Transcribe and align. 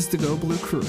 is 0.00 0.08
the 0.08 0.16
Go 0.16 0.34
Blue 0.34 0.56
Crew. 0.56 0.80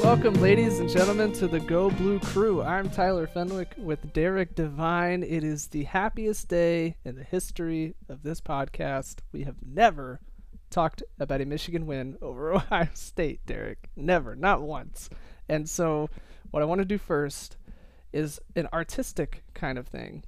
Welcome, 0.00 0.34
ladies 0.34 0.78
and 0.78 0.88
gentlemen, 0.88 1.32
to 1.32 1.48
the 1.48 1.58
Go 1.58 1.90
Blue 1.90 2.20
Crew. 2.20 2.62
I'm 2.62 2.88
Tyler 2.88 3.26
Fenwick 3.26 3.74
with 3.76 4.12
Derek 4.12 4.54
Devine. 4.54 5.24
It 5.24 5.42
is 5.42 5.66
the 5.66 5.82
happiest 5.82 6.46
day 6.46 6.94
in 7.04 7.16
the 7.16 7.24
history 7.24 7.96
of 8.08 8.22
this 8.22 8.40
podcast. 8.40 9.22
We 9.32 9.42
have 9.42 9.56
never 9.60 10.20
talked 10.70 11.02
about 11.18 11.40
a 11.40 11.44
Michigan 11.44 11.84
win 11.86 12.16
over 12.22 12.52
Ohio 12.54 12.90
State, 12.94 13.44
Derek. 13.44 13.88
Never, 13.96 14.36
not 14.36 14.62
once. 14.62 15.10
And 15.48 15.68
so, 15.68 16.08
what 16.52 16.62
I 16.62 16.66
want 16.66 16.80
to 16.80 16.84
do 16.84 16.96
first 16.96 17.56
is 18.12 18.38
an 18.54 18.68
artistic 18.72 19.42
kind 19.52 19.78
of 19.78 19.88
thing. 19.88 20.22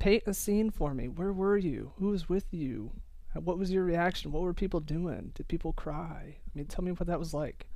Paint 0.00 0.24
a 0.26 0.34
scene 0.34 0.70
for 0.70 0.94
me. 0.94 1.08
Where 1.08 1.32
were 1.32 1.58
you? 1.58 1.92
Who 1.98 2.08
was 2.08 2.28
with 2.28 2.46
you? 2.52 2.90
What 3.34 3.58
was 3.58 3.70
your 3.70 3.84
reaction? 3.84 4.32
What 4.32 4.42
were 4.42 4.54
people 4.54 4.80
doing? 4.80 5.30
Did 5.34 5.46
people 5.46 5.72
cry? 5.74 6.36
I 6.38 6.50
mean, 6.54 6.66
tell 6.66 6.82
me 6.82 6.90
what 6.90 7.06
that 7.06 7.18
was 7.18 7.32
like. 7.34 7.66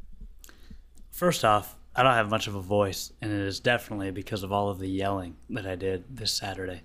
First 1.11 1.45
off, 1.45 1.77
I 1.95 2.03
don't 2.03 2.15
have 2.15 2.31
much 2.31 2.49
of 2.49 2.55
a 2.55 2.61
voice, 2.61 3.13
and 3.21 3.31
it 3.31 3.39
is 3.39 3.61
definitely 3.61 4.11
because 4.11 4.43
of 4.43 4.53
all 4.53 4.71
of 4.71 4.79
the 4.81 4.89
yelling 4.89 5.37
that 5.51 5.67
I 5.67 5.77
did 5.77 6.17
this 6.17 6.33
Saturday. 6.33 6.83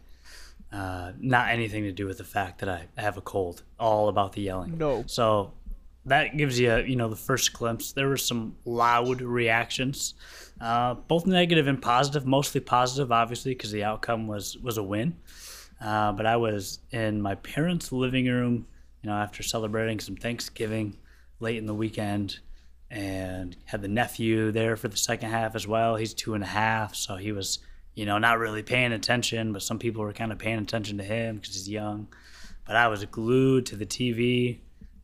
Uh, 0.71 1.13
not 1.19 1.49
anything 1.49 1.83
to 1.83 1.91
do 1.91 2.05
with 2.05 2.19
the 2.19 2.23
fact 2.23 2.59
that 2.59 2.69
I 2.69 2.87
have 2.97 3.17
a 3.17 3.21
cold. 3.21 3.63
All 3.79 4.07
about 4.09 4.33
the 4.33 4.41
yelling. 4.41 4.77
No. 4.77 5.03
So 5.07 5.53
that 6.05 6.37
gives 6.37 6.59
you, 6.59 6.77
you 6.77 6.95
know, 6.95 7.09
the 7.09 7.15
first 7.15 7.53
glimpse. 7.53 7.91
There 7.91 8.07
were 8.07 8.17
some 8.17 8.55
loud 8.65 9.21
reactions, 9.21 10.13
uh, 10.61 10.95
both 10.95 11.25
negative 11.25 11.67
and 11.67 11.81
positive. 11.81 12.25
Mostly 12.25 12.61
positive, 12.61 13.11
obviously, 13.11 13.53
because 13.53 13.71
the 13.71 13.83
outcome 13.83 14.27
was 14.27 14.57
was 14.57 14.77
a 14.77 14.83
win. 14.83 15.17
Uh, 15.81 16.11
but 16.11 16.25
I 16.25 16.35
was 16.37 16.79
in 16.91 17.21
my 17.21 17.35
parents' 17.35 17.91
living 17.91 18.27
room, 18.27 18.67
you 19.01 19.09
know, 19.09 19.15
after 19.15 19.43
celebrating 19.43 19.99
some 19.99 20.15
Thanksgiving 20.15 20.97
late 21.39 21.57
in 21.57 21.65
the 21.65 21.73
weekend, 21.73 22.39
and 22.89 23.55
had 23.65 23.81
the 23.81 23.87
nephew 23.87 24.51
there 24.51 24.75
for 24.75 24.87
the 24.87 24.97
second 24.97 25.29
half 25.29 25.55
as 25.55 25.67
well. 25.67 25.95
He's 25.95 26.13
two 26.13 26.33
and 26.33 26.43
a 26.43 26.47
half, 26.47 26.95
so 26.95 27.17
he 27.17 27.31
was, 27.31 27.59
you 27.93 28.05
know, 28.05 28.17
not 28.17 28.39
really 28.39 28.63
paying 28.63 28.93
attention, 28.93 29.53
but 29.53 29.61
some 29.61 29.79
people 29.79 30.01
were 30.01 30.13
kind 30.13 30.31
of 30.31 30.39
paying 30.39 30.59
attention 30.59 30.97
to 30.97 31.03
him 31.03 31.35
because 31.35 31.55
he's 31.55 31.69
young. 31.69 32.07
But 32.65 32.75
I 32.75 32.87
was 32.87 33.03
glued 33.05 33.65
to 33.67 33.75
the 33.75 33.85
TV 33.85 34.59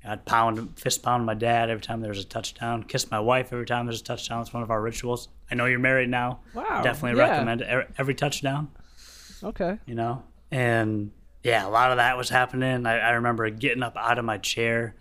I'd 0.08 0.26
pound, 0.26 0.80
fist 0.80 1.02
pound 1.04 1.26
my 1.26 1.34
dad 1.34 1.70
every 1.70 1.82
time 1.82 2.02
there 2.02 2.10
was 2.10 2.20
a 2.20 2.28
touchdown. 2.28 2.84
Kiss 2.84 3.10
my 3.10 3.20
wife 3.20 3.52
every 3.52 3.66
time 3.66 3.86
there's 3.86 4.02
a 4.02 4.04
touchdown. 4.04 4.42
It's 4.42 4.54
one 4.54 4.64
of 4.64 4.70
our 4.70 4.82
rituals. 4.82 5.30
I 5.50 5.56
know 5.56 5.66
you're 5.66 5.80
married 5.80 6.10
now. 6.10 6.40
Wow. 6.54 6.82
Definitely 6.84 7.20
yeah. 7.20 7.30
recommend 7.30 7.62
it. 7.62 7.88
Every 7.98 8.14
touchdown. 8.14 8.70
Okay. 9.44 9.78
You 9.86 9.96
know, 9.96 10.24
and 10.52 11.12
yeah, 11.44 11.68
a 11.68 11.70
lot 11.70 11.92
of 11.92 11.98
that 11.98 12.18
was 12.18 12.30
happening. 12.30 12.86
I, 12.86 13.00
I 13.00 13.10
remember 13.12 13.50
getting 13.50 13.84
up 13.84 13.96
out 13.98 14.18
of 14.18 14.26
my 14.26 14.38
chair 14.38 14.96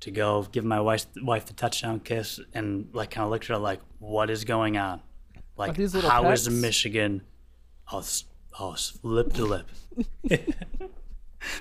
to 0.00 0.10
go 0.10 0.46
give 0.52 0.64
my 0.64 0.80
wife 0.80 1.06
wife 1.20 1.46
the 1.46 1.54
touchdown 1.54 2.00
kiss, 2.00 2.40
and 2.54 2.88
like 2.92 3.10
kind 3.10 3.24
of 3.24 3.30
looked 3.30 3.44
at 3.46 3.48
her 3.50 3.58
like, 3.58 3.80
"What 3.98 4.30
is 4.30 4.44
going 4.44 4.76
on? 4.76 5.00
Like, 5.56 5.76
how 5.76 6.22
pets? 6.22 6.46
is 6.46 6.50
Michigan? 6.50 7.22
Oh, 7.92 8.04
oh, 8.60 8.76
lip 9.02 9.32
to 9.34 9.44
lip." 9.44 9.68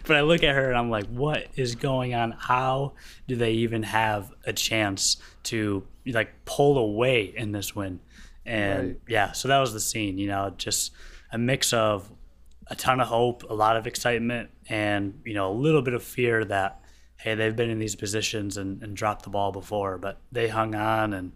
but 0.06 0.16
I 0.16 0.22
look 0.22 0.44
at 0.44 0.56
her 0.56 0.70
and 0.70 0.78
I'm 0.78 0.90
like, 0.90 1.08
what 1.08 1.48
is 1.56 1.76
going 1.76 2.14
on? 2.14 2.32
How 2.32 2.94
do 3.28 3.36
they 3.36 3.52
even 3.54 3.84
have 3.84 4.32
a 4.46 4.54
chance 4.54 5.18
to 5.44 5.84
like 6.06 6.46
pull 6.46 6.78
away 6.78 7.34
in 7.36 7.52
this 7.52 7.76
win? 7.76 8.00
And 8.46 8.88
right. 8.88 8.98
yeah, 9.08 9.32
so 9.34 9.50
that 9.50 9.60
was 9.60 9.74
the 9.74 9.80
scene, 9.80 10.18
you 10.18 10.28
know, 10.28 10.54
just 10.58 10.94
a 11.32 11.38
mix 11.38 11.74
of 11.74 12.10
a 12.68 12.76
ton 12.76 13.00
of 13.00 13.08
hope, 13.08 13.44
a 13.50 13.54
lot 13.54 13.78
of 13.78 13.88
excitement, 13.88 14.50
and, 14.70 15.22
you 15.26 15.34
know, 15.34 15.52
a 15.52 15.54
little 15.54 15.82
bit 15.82 15.94
of 15.94 16.04
fear 16.04 16.44
that, 16.46 16.82
hey, 17.18 17.36
they've 17.36 17.56
been 17.56 17.70
in 17.70 17.80
these 17.80 17.96
positions 17.96 18.58
and, 18.58 18.82
and 18.84 18.96
dropped 18.96 19.24
the 19.24 19.30
ball 19.30 19.52
before, 19.52 19.98
but 19.98 20.20
they 20.32 20.48
hung 20.48 20.76
on. 20.76 21.14
And 21.14 21.32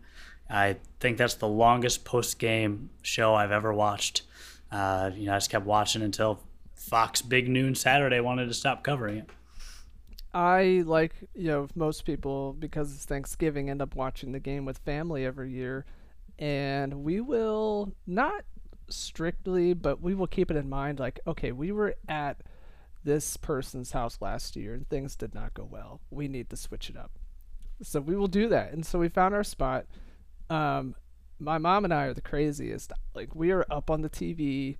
I 0.50 0.78
think 1.00 1.18
that's 1.18 1.36
the 1.36 1.48
longest 1.48 2.06
post 2.06 2.40
game 2.40 2.90
show 3.02 3.34
I've 3.34 3.52
ever 3.52 3.74
watched. 3.74 4.24
Uh, 4.72 5.12
you 5.14 5.26
know, 5.26 5.34
I 5.34 5.38
just 5.38 5.50
kept 5.50 5.66
watching 5.66 6.02
until 6.02 6.40
Fox 6.82 7.22
Big 7.22 7.48
Noon 7.48 7.76
Saturday 7.76 8.20
wanted 8.20 8.48
to 8.48 8.54
stop 8.54 8.84
covering 8.84 9.18
it. 9.18 9.30
I 10.34 10.84
like 10.86 11.14
you 11.36 11.48
know 11.48 11.68
most 11.76 12.06
people 12.06 12.54
because 12.54 12.94
it's 12.94 13.06
Thanksgiving 13.06 13.70
end 13.70 13.82
up 13.82 13.96
watching 13.96 14.32
the 14.32 14.40
game 14.40 14.66
with 14.66 14.78
family 14.80 15.26
every 15.26 15.52
year, 15.52 15.86
and 16.40 17.04
we 17.04 17.20
will 17.20 17.94
not 18.08 18.44
strictly, 18.90 19.74
but 19.74 20.02
we 20.02 20.16
will 20.16 20.28
keep 20.28 20.50
it 20.50 20.58
in 20.58 20.70
mind. 20.70 21.00
Like, 21.00 21.20
okay, 21.28 21.52
we 21.52 21.72
were 21.72 21.96
at 22.08 22.42
this 23.04 23.36
person's 23.38 23.92
house 23.92 24.18
last 24.22 24.56
year 24.56 24.76
and 24.76 24.88
things 24.88 25.16
did 25.16 25.34
not 25.34 25.54
go 25.54 25.68
well. 25.70 26.02
We 26.12 26.28
need 26.28 26.50
to 26.52 26.56
switch 26.56 26.90
it 26.90 26.98
up, 26.98 27.12
so 27.82 28.00
we 28.00 28.16
will 28.16 28.28
do 28.28 28.48
that. 28.50 28.74
And 28.74 28.86
so 28.86 29.00
we 29.00 29.10
found 29.10 29.34
our 29.34 29.44
spot. 29.44 29.86
Um, 30.50 30.96
my 31.40 31.58
mom 31.58 31.84
and 31.84 31.94
I 31.94 32.06
are 32.06 32.14
the 32.14 32.22
craziest. 32.22 32.94
Like, 33.16 33.36
we 33.36 33.52
are 33.52 33.66
up 33.70 33.90
on 33.90 34.02
the 34.02 34.10
TV. 34.10 34.78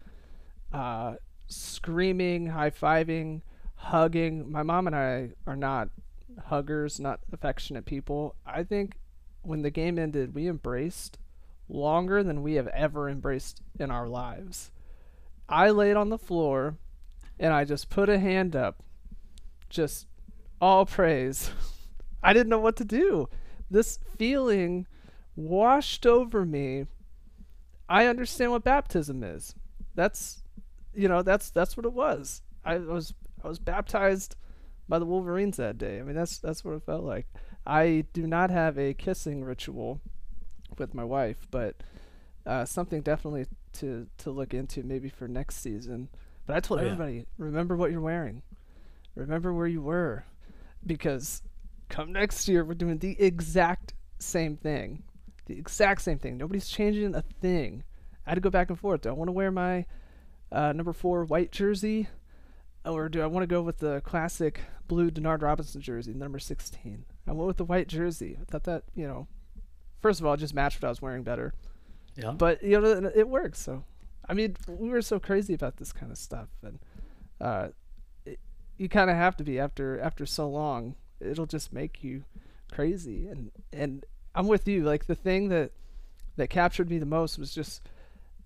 Uh, 0.72 1.16
screaming, 1.52 2.48
high 2.48 2.70
fiving, 2.70 3.42
hugging. 3.76 4.52
My 4.52 4.64
mom 4.64 4.88
and 4.88 4.96
I 4.96 5.30
are 5.46 5.56
not 5.56 5.90
huggers, 6.46 7.00
not 7.00 7.20
affectionate 7.32 7.86
people. 7.86 8.36
I 8.46 8.64
think 8.64 8.98
when 9.42 9.62
the 9.62 9.70
game 9.70 10.00
ended, 10.00 10.34
we 10.34 10.48
embraced 10.48 11.18
longer 11.68 12.24
than 12.24 12.42
we 12.42 12.56
have 12.56 12.68
ever 12.68 13.10
embraced 13.10 13.62
in 13.80 13.92
our 13.92 14.08
lives. 14.08 14.72
I 15.48 15.70
laid 15.70 15.96
on 15.96 16.10
the 16.10 16.18
floor 16.18 16.78
and 17.40 17.54
I 17.54 17.66
just 17.66 17.90
put 17.90 18.10
a 18.10 18.20
hand 18.20 18.56
up, 18.56 18.84
just 19.70 20.08
all 20.60 20.86
praise. 20.86 21.52
I 22.24 22.34
didn't 22.34 22.50
know 22.50 22.60
what 22.60 22.76
to 22.78 22.86
do. 22.86 23.30
This 23.70 24.00
feeling 24.18 24.86
washed 25.36 26.06
over 26.06 26.46
me. 26.46 26.86
I 27.90 28.06
understand 28.06 28.52
what 28.52 28.64
baptism 28.64 29.24
is. 29.24 29.56
That's 29.96 30.41
you 30.94 31.08
know, 31.08 31.22
that's 31.22 31.50
that's 31.52 31.78
what 31.78 31.86
it 31.86 31.94
was. 31.94 32.42
I 32.64 32.78
was 32.78 33.14
I 33.44 33.48
was 33.48 33.60
baptized 33.60 34.36
by 34.88 35.00
the 35.00 35.06
Wolverines 35.06 35.58
that 35.58 35.78
day. 35.78 36.00
I 36.00 36.04
mean, 36.04 36.16
that's 36.16 36.38
that's 36.38 36.64
what 36.64 36.76
it 36.76 36.84
felt 36.84 37.04
like. 37.04 37.28
I 37.66 38.06
do 38.14 38.28
not 38.28 38.50
have 38.50 38.78
a 38.78 38.94
kissing 38.94 39.44
ritual 39.44 40.02
with 40.78 40.94
my 40.94 41.04
wife, 41.04 41.48
but 41.52 41.76
uh, 42.46 42.66
something 42.66 43.02
definitely 43.02 43.46
to 43.74 44.08
to 44.18 44.32
look 44.32 44.54
into 44.54 44.84
maybe 44.84 45.10
for 45.10 45.28
next 45.28 45.58
season. 45.58 46.10
But 46.46 46.56
I 46.56 46.60
told 46.60 46.80
oh, 46.80 46.84
everybody, 46.84 47.14
yeah. 47.14 47.24
remember 47.38 47.76
what 47.76 47.92
you're 47.92 48.02
wearing, 48.02 48.42
remember 49.16 49.54
where 49.54 49.68
you 49.68 49.82
were, 49.82 50.26
because 50.86 51.42
come 51.90 52.12
next 52.12 52.48
year 52.48 52.66
we're 52.66 52.74
doing 52.74 52.98
the 52.98 53.22
exact 53.22 53.94
same 54.18 54.58
thing, 54.58 55.04
the 55.46 55.58
exact 55.58 56.02
same 56.02 56.18
thing. 56.18 56.38
Nobody's 56.38 56.68
changing 56.68 57.16
a 57.16 57.22
thing. 57.22 57.84
I 58.26 58.32
had 58.32 58.36
to 58.36 58.42
go 58.42 58.50
back 58.50 58.70
and 58.70 58.80
forth. 58.80 59.02
Do 59.02 59.10
I 59.10 59.14
want 59.14 59.28
to 59.28 59.34
wear 59.34 59.52
my 59.52 59.86
uh, 60.52 60.74
number 60.74 60.94
four 60.94 61.24
white 61.26 61.52
jersey, 61.52 62.08
or 62.86 63.10
do 63.10 63.22
I 63.22 63.28
want 63.28 63.44
to 63.44 63.48
go 63.48 63.62
with 63.62 63.80
the 63.80 64.02
classic 64.02 64.62
blue 64.88 65.12
Denard 65.12 65.42
Robinson 65.42 65.82
jersey, 65.82 66.14
number 66.14 66.40
16? 66.40 67.06
I 67.28 67.32
went 67.32 67.48
with 67.48 67.58
the 67.58 67.66
white 67.66 67.88
jersey. 67.88 68.38
I 68.42 68.46
thought 68.46 68.64
that, 68.64 68.84
you 68.96 69.08
know, 69.08 69.28
first 70.02 70.20
of 70.20 70.26
all, 70.26 70.34
it 70.34 70.38
just 70.38 70.54
matched 70.54 70.82
what 70.82 70.88
I 70.88 70.92
was 70.92 71.02
wearing 71.02 71.24
better. 71.24 71.54
Yeah. 72.16 72.32
But, 72.32 72.62
you 72.64 72.80
know, 72.82 73.12
it 73.16 73.28
works. 73.28 73.62
So, 73.62 73.84
I 74.28 74.34
mean, 74.34 74.58
we 74.68 74.90
were 74.90 75.02
so 75.02 75.20
crazy 75.20 75.54
about 75.54 75.78
this 75.78 75.94
kind 75.94 76.12
of 76.12 76.18
stuff. 76.18 76.50
And 76.64 76.80
uh, 77.40 77.68
it, 78.26 78.40
you 78.78 78.90
kind 78.90 79.10
of 79.10 79.16
have 79.16 79.38
to 79.38 79.44
be 79.44 79.60
after 79.60 80.00
after 80.00 80.26
so 80.26 80.50
long. 80.50 80.96
It'll 81.20 81.46
just 81.46 81.72
make 81.72 82.04
you 82.04 82.26
crazy. 82.72 83.28
And, 83.28 83.52
and 83.72 84.06
I'm 84.36 84.48
with 84.48 84.68
you. 84.68 84.84
Like, 84.84 85.06
the 85.06 85.16
thing 85.16 85.50
that, 85.50 85.72
that 86.36 86.50
captured 86.50 86.90
me 86.90 86.98
the 86.98 87.06
most 87.06 87.38
was 87.38 87.54
just 87.54 87.84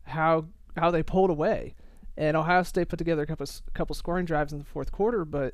how 0.03 0.45
how 0.77 0.91
they 0.91 1.03
pulled 1.03 1.29
away. 1.29 1.73
And 2.17 2.37
Ohio 2.37 2.63
State 2.63 2.87
put 2.87 2.97
together 2.97 3.23
a 3.23 3.27
couple 3.27 3.45
a 3.45 3.71
couple 3.71 3.95
scoring 3.95 4.25
drives 4.25 4.53
in 4.53 4.59
the 4.59 4.65
fourth 4.65 4.91
quarter, 4.91 5.25
but 5.25 5.53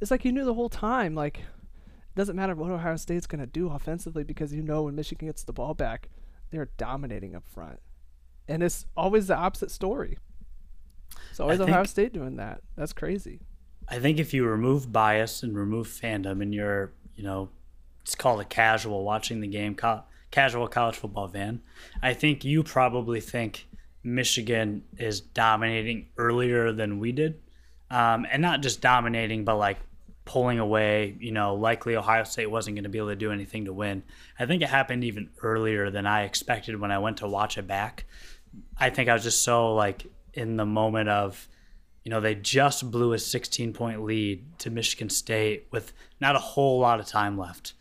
it's 0.00 0.10
like 0.10 0.24
you 0.24 0.32
knew 0.32 0.44
the 0.44 0.54
whole 0.54 0.70
time. 0.70 1.14
Like, 1.14 1.38
it 1.38 2.16
doesn't 2.16 2.36
matter 2.36 2.54
what 2.54 2.70
Ohio 2.70 2.96
State's 2.96 3.26
going 3.26 3.40
to 3.40 3.46
do 3.46 3.68
offensively 3.68 4.24
because 4.24 4.52
you 4.52 4.62
know 4.62 4.84
when 4.84 4.94
Michigan 4.94 5.28
gets 5.28 5.44
the 5.44 5.52
ball 5.52 5.74
back, 5.74 6.08
they're 6.50 6.70
dominating 6.78 7.34
up 7.34 7.46
front, 7.46 7.80
and 8.46 8.62
it's 8.62 8.86
always 8.96 9.26
the 9.26 9.36
opposite 9.36 9.70
story. 9.70 10.18
It's 11.30 11.40
always 11.40 11.60
Ohio 11.60 11.84
State 11.84 12.12
doing 12.12 12.36
that. 12.36 12.62
That's 12.76 12.92
crazy. 12.92 13.40
I 13.88 13.98
think 13.98 14.18
if 14.18 14.34
you 14.34 14.46
remove 14.46 14.92
bias 14.92 15.42
and 15.42 15.56
remove 15.56 15.88
fandom, 15.88 16.42
and 16.42 16.54
you're, 16.54 16.92
you 17.14 17.22
know, 17.22 17.50
it's 18.02 18.14
called 18.14 18.40
a 18.40 18.44
casual 18.44 19.04
watching 19.04 19.40
the 19.40 19.46
game, 19.46 19.76
casual 20.30 20.68
college 20.68 20.96
football 20.96 21.28
fan, 21.28 21.60
I 22.02 22.14
think 22.14 22.44
you 22.44 22.62
probably 22.62 23.20
think 23.20 23.67
Michigan 24.14 24.84
is 24.96 25.20
dominating 25.20 26.08
earlier 26.16 26.72
than 26.72 26.98
we 26.98 27.12
did. 27.12 27.40
Um, 27.90 28.26
and 28.30 28.42
not 28.42 28.60
just 28.60 28.80
dominating, 28.80 29.44
but 29.44 29.56
like 29.56 29.78
pulling 30.24 30.58
away. 30.58 31.16
You 31.18 31.32
know, 31.32 31.54
likely 31.54 31.96
Ohio 31.96 32.24
State 32.24 32.50
wasn't 32.50 32.76
going 32.76 32.84
to 32.84 32.90
be 32.90 32.98
able 32.98 33.08
to 33.08 33.16
do 33.16 33.32
anything 33.32 33.64
to 33.64 33.72
win. 33.72 34.02
I 34.38 34.46
think 34.46 34.62
it 34.62 34.68
happened 34.68 35.04
even 35.04 35.30
earlier 35.42 35.90
than 35.90 36.06
I 36.06 36.24
expected 36.24 36.78
when 36.80 36.92
I 36.92 36.98
went 36.98 37.18
to 37.18 37.28
watch 37.28 37.56
it 37.58 37.66
back. 37.66 38.04
I 38.76 38.90
think 38.90 39.08
I 39.08 39.14
was 39.14 39.22
just 39.22 39.42
so 39.42 39.74
like 39.74 40.06
in 40.34 40.56
the 40.56 40.66
moment 40.66 41.08
of 41.08 41.48
you 42.08 42.10
know, 42.10 42.22
they 42.22 42.34
just 42.34 42.90
blew 42.90 43.12
a 43.12 43.18
16 43.18 43.74
point 43.74 44.02
lead 44.02 44.58
to 44.60 44.70
Michigan 44.70 45.10
State 45.10 45.66
with 45.70 45.92
not 46.22 46.36
a 46.36 46.38
whole 46.38 46.78
lot 46.78 47.00
of 47.00 47.06
time 47.06 47.36
left. 47.36 47.74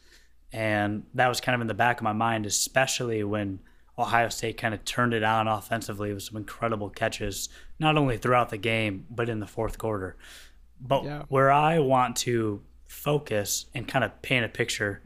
And 0.51 1.05
that 1.13 1.29
was 1.29 1.39
kind 1.39 1.55
of 1.55 1.61
in 1.61 1.67
the 1.67 1.73
back 1.73 1.99
of 1.99 2.03
my 2.03 2.11
mind, 2.11 2.45
especially 2.45 3.23
when 3.23 3.59
Ohio 3.99 4.29
State 4.29 4.57
kind 4.57 4.73
of 4.73 4.85
turned 4.85 5.13
it 5.13 5.23
on 5.23 5.47
offensively 5.47 6.13
with 6.13 6.23
some 6.23 6.37
incredible 6.37 6.89
catches, 6.89 7.49
not 7.79 7.97
only 7.97 8.17
throughout 8.17 8.49
the 8.49 8.57
game, 8.57 9.05
but 9.09 9.29
in 9.29 9.39
the 9.39 9.47
fourth 9.47 9.77
quarter. 9.77 10.15
But 10.79 11.03
yeah. 11.03 11.23
where 11.29 11.51
I 11.51 11.79
want 11.79 12.15
to 12.17 12.61
focus 12.85 13.65
and 13.73 13.87
kind 13.87 14.05
of 14.05 14.21
paint 14.21 14.45
a 14.45 14.49
picture 14.49 15.01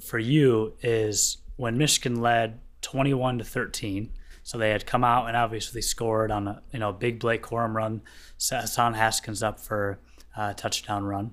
for 0.00 0.18
you 0.18 0.74
is 0.82 1.38
when 1.56 1.78
Michigan 1.78 2.20
led 2.20 2.60
21 2.82 3.38
to 3.38 3.44
13. 3.44 4.10
So 4.42 4.56
they 4.56 4.70
had 4.70 4.86
come 4.86 5.04
out 5.04 5.26
and 5.28 5.36
obviously 5.36 5.82
scored 5.82 6.30
on 6.30 6.48
a 6.48 6.62
you 6.72 6.78
know 6.78 6.92
big 6.92 7.18
Blake 7.18 7.42
Corum 7.42 7.74
run, 7.74 8.00
Hassan 8.38 8.94
Haskins 8.94 9.42
up 9.42 9.60
for 9.60 9.98
a 10.36 10.54
touchdown 10.54 11.04
run, 11.04 11.32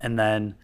and 0.00 0.18
then 0.18 0.56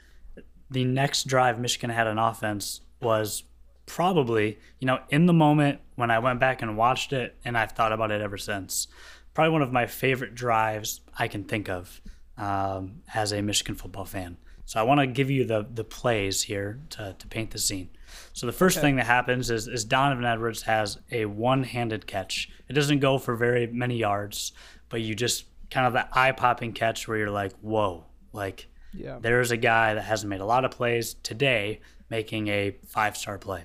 the 0.71 0.85
next 0.85 1.27
drive 1.27 1.59
Michigan 1.59 1.89
had 1.91 2.07
an 2.07 2.19
offense 2.19 2.83
was 3.01 3.45
probably, 3.95 4.59
you 4.79 4.87
know, 4.87 4.99
in 5.11 5.27
the 5.27 5.35
moment 5.35 5.79
when 5.97 6.11
I 6.11 6.19
went 6.19 6.41
back 6.41 6.63
and 6.63 6.79
watched 6.79 7.13
it, 7.13 7.37
and 7.45 7.59
I've 7.59 7.73
thought 7.73 7.93
about 7.93 8.11
it 8.11 8.23
ever 8.23 8.39
since, 8.39 8.89
probably 9.35 9.53
one 9.53 9.61
of 9.61 9.71
my 9.71 9.85
favorite 9.85 10.35
drives 10.35 11.03
I 11.19 11.29
can 11.29 11.45
think 11.45 11.69
of 11.69 12.01
um, 12.39 13.03
as 13.13 13.33
a 13.33 13.43
Michigan 13.43 13.75
football 13.75 14.07
fan. 14.07 14.39
So 14.65 14.81
I 14.81 14.85
want 14.85 15.01
to 15.01 15.07
give 15.07 15.31
you 15.31 15.45
the 15.45 15.67
the 15.75 15.85
plays 15.85 16.43
here 16.43 16.81
to, 16.91 17.15
to 17.19 17.27
paint 17.27 17.51
the 17.51 17.59
scene. 17.59 17.91
So 18.33 18.47
the 18.47 18.53
first 18.53 18.79
okay. 18.79 18.87
thing 18.87 18.97
that 18.97 19.07
happens 19.07 19.51
is, 19.51 19.69
is 19.69 19.85
Donovan 19.85 20.25
Edwards 20.25 20.63
has 20.63 20.99
a 21.11 21.27
one-handed 21.27 22.07
catch. 22.07 22.49
It 22.69 22.73
doesn't 22.73 23.01
go 23.01 23.19
for 23.19 23.37
very 23.37 23.67
many 23.67 23.99
yards, 23.99 24.53
but 24.89 25.03
you 25.03 25.15
just 25.15 25.45
kind 25.71 25.87
of 25.87 25.93
that 25.93 26.09
eye-popping 26.13 26.73
catch 26.73 27.07
where 27.07 27.19
you're 27.19 27.31
like, 27.43 27.53
whoa, 27.61 28.07
like 28.33 28.69
yeah. 28.95 29.19
there's 29.21 29.51
a 29.51 29.59
guy 29.59 29.93
that 29.95 30.05
hasn't 30.05 30.31
made 30.31 30.41
a 30.41 30.47
lot 30.47 30.65
of 30.65 30.71
plays 30.71 31.15
today 31.23 31.81
making 32.09 32.49
a 32.49 32.77
five-star 32.87 33.37
play. 33.39 33.65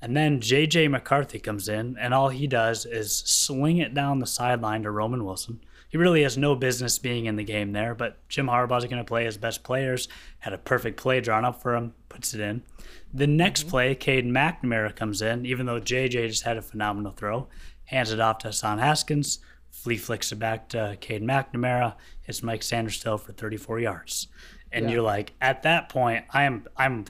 And 0.00 0.16
then 0.16 0.40
JJ 0.40 0.90
McCarthy 0.90 1.40
comes 1.40 1.68
in, 1.68 1.96
and 1.98 2.14
all 2.14 2.28
he 2.28 2.46
does 2.46 2.86
is 2.86 3.16
swing 3.16 3.78
it 3.78 3.94
down 3.94 4.20
the 4.20 4.26
sideline 4.26 4.84
to 4.84 4.90
Roman 4.90 5.24
Wilson. 5.24 5.60
He 5.88 5.96
really 5.96 6.22
has 6.22 6.36
no 6.36 6.54
business 6.54 6.98
being 6.98 7.24
in 7.24 7.36
the 7.36 7.44
game 7.44 7.72
there, 7.72 7.94
but 7.94 8.16
Jim 8.28 8.46
Harbaugh's 8.46 8.84
going 8.84 8.98
to 8.98 9.04
play 9.04 9.24
his 9.24 9.38
best 9.38 9.62
players. 9.64 10.06
Had 10.40 10.52
a 10.52 10.58
perfect 10.58 11.00
play 11.00 11.20
drawn 11.20 11.44
up 11.44 11.62
for 11.62 11.74
him, 11.74 11.94
puts 12.08 12.34
it 12.34 12.40
in. 12.40 12.62
The 13.12 13.26
next 13.26 13.62
mm-hmm. 13.62 13.70
play, 13.70 13.94
Cade 13.94 14.26
McNamara 14.26 14.94
comes 14.94 15.22
in, 15.22 15.46
even 15.46 15.66
though 15.66 15.80
JJ 15.80 16.28
just 16.28 16.42
had 16.42 16.58
a 16.58 16.62
phenomenal 16.62 17.12
throw, 17.12 17.48
hands 17.84 18.12
it 18.12 18.20
off 18.20 18.38
to 18.38 18.48
Hassan 18.48 18.78
Haskins. 18.78 19.38
Flea 19.70 19.96
flicks 19.96 20.30
it 20.30 20.38
back 20.38 20.68
to 20.70 20.98
Cade 21.00 21.22
McNamara. 21.22 21.94
Hits 22.22 22.42
Mike 22.42 22.60
Sainristil 22.60 23.18
for 23.18 23.32
34 23.32 23.80
yards. 23.80 24.28
And 24.70 24.84
yeah. 24.84 24.92
you're 24.92 25.02
like, 25.02 25.32
at 25.40 25.62
that 25.62 25.88
point, 25.88 26.24
I 26.30 26.42
am 26.42 26.66
I'm 26.76 27.06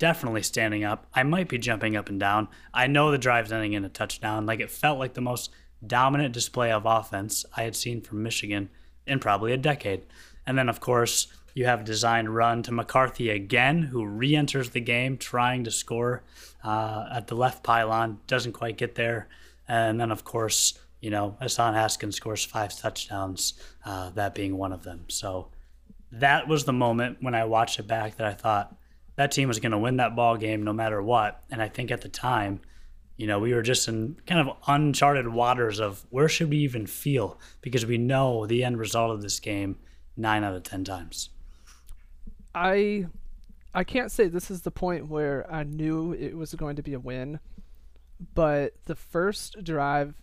definitely 0.00 0.42
standing 0.42 0.82
up. 0.82 1.06
I 1.14 1.22
might 1.22 1.48
be 1.48 1.58
jumping 1.58 1.94
up 1.94 2.08
and 2.08 2.18
down. 2.18 2.48
I 2.74 2.88
know 2.88 3.12
the 3.12 3.18
drive's 3.18 3.52
ending 3.52 3.74
in 3.74 3.84
a 3.84 3.88
touchdown. 3.88 4.46
Like 4.46 4.58
it 4.58 4.70
felt 4.70 4.98
like 4.98 5.14
the 5.14 5.20
most 5.20 5.50
dominant 5.86 6.34
display 6.34 6.72
of 6.72 6.86
offense 6.86 7.44
I 7.56 7.62
had 7.62 7.76
seen 7.76 8.00
from 8.00 8.22
Michigan 8.22 8.70
in 9.06 9.20
probably 9.20 9.52
a 9.52 9.56
decade. 9.56 10.06
And 10.46 10.58
then, 10.58 10.68
of 10.68 10.80
course, 10.80 11.28
you 11.54 11.66
have 11.66 11.82
a 11.82 11.84
designed 11.84 12.34
run 12.34 12.62
to 12.64 12.72
McCarthy 12.72 13.28
again, 13.30 13.82
who 13.82 14.04
re 14.04 14.34
enters 14.34 14.70
the 14.70 14.80
game 14.80 15.18
trying 15.18 15.64
to 15.64 15.70
score 15.70 16.22
uh, 16.64 17.08
at 17.12 17.26
the 17.26 17.34
left 17.34 17.62
pylon, 17.62 18.20
doesn't 18.26 18.52
quite 18.52 18.78
get 18.78 18.94
there. 18.94 19.28
And 19.68 20.00
then, 20.00 20.10
of 20.10 20.24
course, 20.24 20.78
you 21.00 21.10
know, 21.10 21.36
Hassan 21.40 21.74
Haskins 21.74 22.16
scores 22.16 22.44
five 22.44 22.76
touchdowns, 22.76 23.54
uh, 23.84 24.10
that 24.10 24.34
being 24.34 24.56
one 24.56 24.72
of 24.72 24.82
them. 24.82 25.04
So 25.08 25.48
that 26.12 26.48
was 26.48 26.64
the 26.64 26.72
moment 26.72 27.18
when 27.20 27.34
I 27.34 27.44
watched 27.44 27.78
it 27.78 27.86
back 27.86 28.16
that 28.16 28.26
I 28.26 28.32
thought, 28.32 28.74
that 29.20 29.32
team 29.32 29.48
was 29.48 29.60
going 29.60 29.72
to 29.72 29.78
win 29.78 29.98
that 29.98 30.16
ball 30.16 30.38
game 30.38 30.62
no 30.62 30.72
matter 30.72 31.02
what. 31.02 31.42
And 31.50 31.60
I 31.60 31.68
think 31.68 31.90
at 31.90 32.00
the 32.00 32.08
time, 32.08 32.62
you 33.18 33.26
know, 33.26 33.38
we 33.38 33.52
were 33.52 33.60
just 33.60 33.86
in 33.86 34.16
kind 34.26 34.48
of 34.48 34.56
uncharted 34.66 35.28
waters 35.28 35.78
of 35.78 36.06
where 36.08 36.26
should 36.26 36.48
we 36.48 36.56
even 36.60 36.86
feel 36.86 37.38
because 37.60 37.84
we 37.84 37.98
know 37.98 38.46
the 38.46 38.64
end 38.64 38.78
result 38.78 39.10
of 39.10 39.20
this 39.20 39.38
game 39.38 39.76
nine 40.16 40.42
out 40.42 40.54
of 40.54 40.62
ten 40.62 40.84
times. 40.84 41.28
I 42.54 43.08
I 43.74 43.84
can't 43.84 44.10
say 44.10 44.26
this 44.26 44.50
is 44.50 44.62
the 44.62 44.70
point 44.70 45.08
where 45.08 45.46
I 45.52 45.64
knew 45.64 46.14
it 46.14 46.34
was 46.34 46.54
going 46.54 46.76
to 46.76 46.82
be 46.82 46.94
a 46.94 46.98
win, 46.98 47.40
but 48.34 48.72
the 48.86 48.96
first 48.96 49.62
drive 49.62 50.14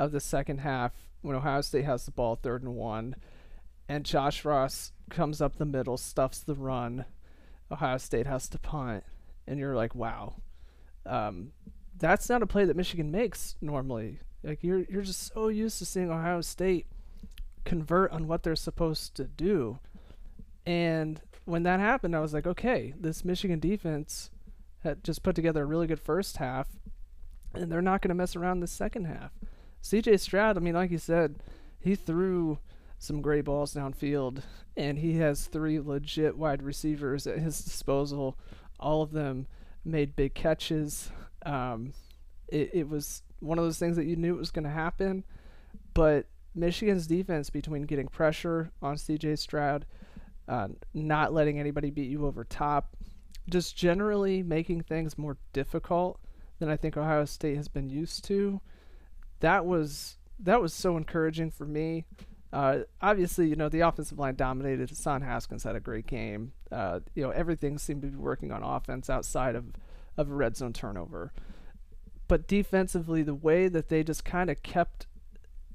of 0.00 0.10
the 0.10 0.18
second 0.18 0.58
half 0.58 0.90
when 1.20 1.36
Ohio 1.36 1.60
State 1.60 1.84
has 1.84 2.06
the 2.06 2.10
ball 2.10 2.34
third 2.34 2.64
and 2.64 2.74
one, 2.74 3.14
and 3.88 4.04
Josh 4.04 4.44
Ross 4.44 4.90
comes 5.10 5.40
up 5.40 5.58
the 5.58 5.64
middle, 5.64 5.96
stuffs 5.96 6.40
the 6.40 6.56
run 6.56 7.04
Ohio 7.72 7.98
State 7.98 8.26
has 8.26 8.48
to 8.50 8.58
punt, 8.58 9.04
and 9.46 9.58
you're 9.58 9.74
like, 9.74 9.94
wow, 9.94 10.36
um, 11.06 11.52
that's 11.98 12.28
not 12.28 12.42
a 12.42 12.46
play 12.46 12.64
that 12.64 12.76
Michigan 12.76 13.10
makes 13.10 13.56
normally. 13.60 14.20
Like 14.42 14.62
you're 14.62 14.80
you're 14.80 15.02
just 15.02 15.32
so 15.32 15.48
used 15.48 15.78
to 15.78 15.84
seeing 15.84 16.10
Ohio 16.10 16.40
State 16.40 16.86
convert 17.64 18.10
on 18.10 18.26
what 18.26 18.42
they're 18.42 18.56
supposed 18.56 19.14
to 19.16 19.24
do, 19.24 19.78
and 20.66 21.20
when 21.44 21.62
that 21.64 21.80
happened, 21.80 22.14
I 22.14 22.20
was 22.20 22.34
like, 22.34 22.46
okay, 22.46 22.94
this 22.98 23.24
Michigan 23.24 23.58
defense 23.58 24.30
had 24.82 25.02
just 25.04 25.22
put 25.22 25.34
together 25.34 25.62
a 25.62 25.66
really 25.66 25.86
good 25.86 26.00
first 26.00 26.36
half, 26.36 26.68
and 27.54 27.70
they're 27.70 27.82
not 27.82 28.02
going 28.02 28.10
to 28.10 28.14
mess 28.14 28.36
around 28.36 28.60
the 28.60 28.66
second 28.66 29.06
half. 29.06 29.32
C.J. 29.80 30.18
Stroud, 30.18 30.56
I 30.56 30.60
mean, 30.60 30.74
like 30.74 30.90
you 30.90 30.98
said, 30.98 31.36
he 31.80 31.94
threw 31.96 32.58
some 33.02 33.20
great 33.20 33.44
balls 33.44 33.74
downfield, 33.74 34.42
and 34.76 34.96
he 34.96 35.14
has 35.14 35.46
three 35.46 35.80
legit 35.80 36.36
wide 36.36 36.62
receivers 36.62 37.26
at 37.26 37.38
his 37.38 37.60
disposal. 37.60 38.38
All 38.78 39.02
of 39.02 39.10
them 39.10 39.48
made 39.84 40.14
big 40.14 40.34
catches. 40.34 41.10
Um, 41.44 41.94
it, 42.46 42.70
it 42.72 42.88
was 42.88 43.22
one 43.40 43.58
of 43.58 43.64
those 43.64 43.78
things 43.80 43.96
that 43.96 44.04
you 44.04 44.14
knew 44.14 44.36
was 44.36 44.52
going 44.52 44.64
to 44.64 44.70
happen, 44.70 45.24
but 45.94 46.26
Michigan's 46.54 47.08
defense, 47.08 47.50
between 47.50 47.82
getting 47.82 48.06
pressure 48.06 48.70
on 48.80 48.96
C.J. 48.96 49.34
Stroud, 49.34 49.84
uh, 50.46 50.68
not 50.94 51.32
letting 51.32 51.58
anybody 51.58 51.90
beat 51.90 52.08
you 52.08 52.24
over 52.24 52.44
top, 52.44 52.96
just 53.50 53.76
generally 53.76 54.44
making 54.44 54.82
things 54.82 55.18
more 55.18 55.38
difficult 55.52 56.20
than 56.60 56.68
I 56.68 56.76
think 56.76 56.96
Ohio 56.96 57.24
State 57.24 57.56
has 57.56 57.66
been 57.66 57.88
used 57.90 58.24
to. 58.26 58.60
That 59.40 59.66
was 59.66 60.18
that 60.38 60.60
was 60.60 60.72
so 60.72 60.96
encouraging 60.96 61.50
for 61.50 61.64
me. 61.64 62.04
Uh, 62.52 62.80
obviously, 63.00 63.48
you 63.48 63.56
know 63.56 63.68
the 63.68 63.80
offensive 63.80 64.18
line 64.18 64.34
dominated. 64.34 64.90
Hassan 64.90 65.22
Haskins 65.22 65.64
had 65.64 65.74
a 65.74 65.80
great 65.80 66.06
game. 66.06 66.52
Uh, 66.70 67.00
you 67.14 67.22
know 67.22 67.30
everything 67.30 67.78
seemed 67.78 68.02
to 68.02 68.08
be 68.08 68.16
working 68.16 68.52
on 68.52 68.62
offense 68.62 69.08
outside 69.08 69.54
of 69.54 69.72
of 70.18 70.30
a 70.30 70.34
red 70.34 70.56
zone 70.56 70.72
turnover. 70.72 71.32
But 72.28 72.46
defensively, 72.46 73.22
the 73.22 73.34
way 73.34 73.68
that 73.68 73.88
they 73.88 74.02
just 74.02 74.24
kind 74.24 74.50
of 74.50 74.62
kept 74.62 75.06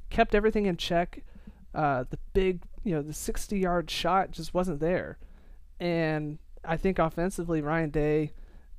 kept 0.10 0.36
everything 0.36 0.68
in 0.68 0.78
check, 0.78 1.24
uh, 1.74 2.06
the 2.10 2.20
big 2.34 2.62
you 2.84 2.94
know 2.94 3.02
the 3.02 3.14
60 3.14 3.58
yard 3.58 3.90
shot 3.90 4.32
just 4.32 4.54
wasn't 4.54 4.80
there, 4.80 5.18
and 5.80 6.38
I 6.64 6.78
think 6.78 7.00
offensively 7.00 7.62
Ryan 7.62 7.90
Day 7.90 8.34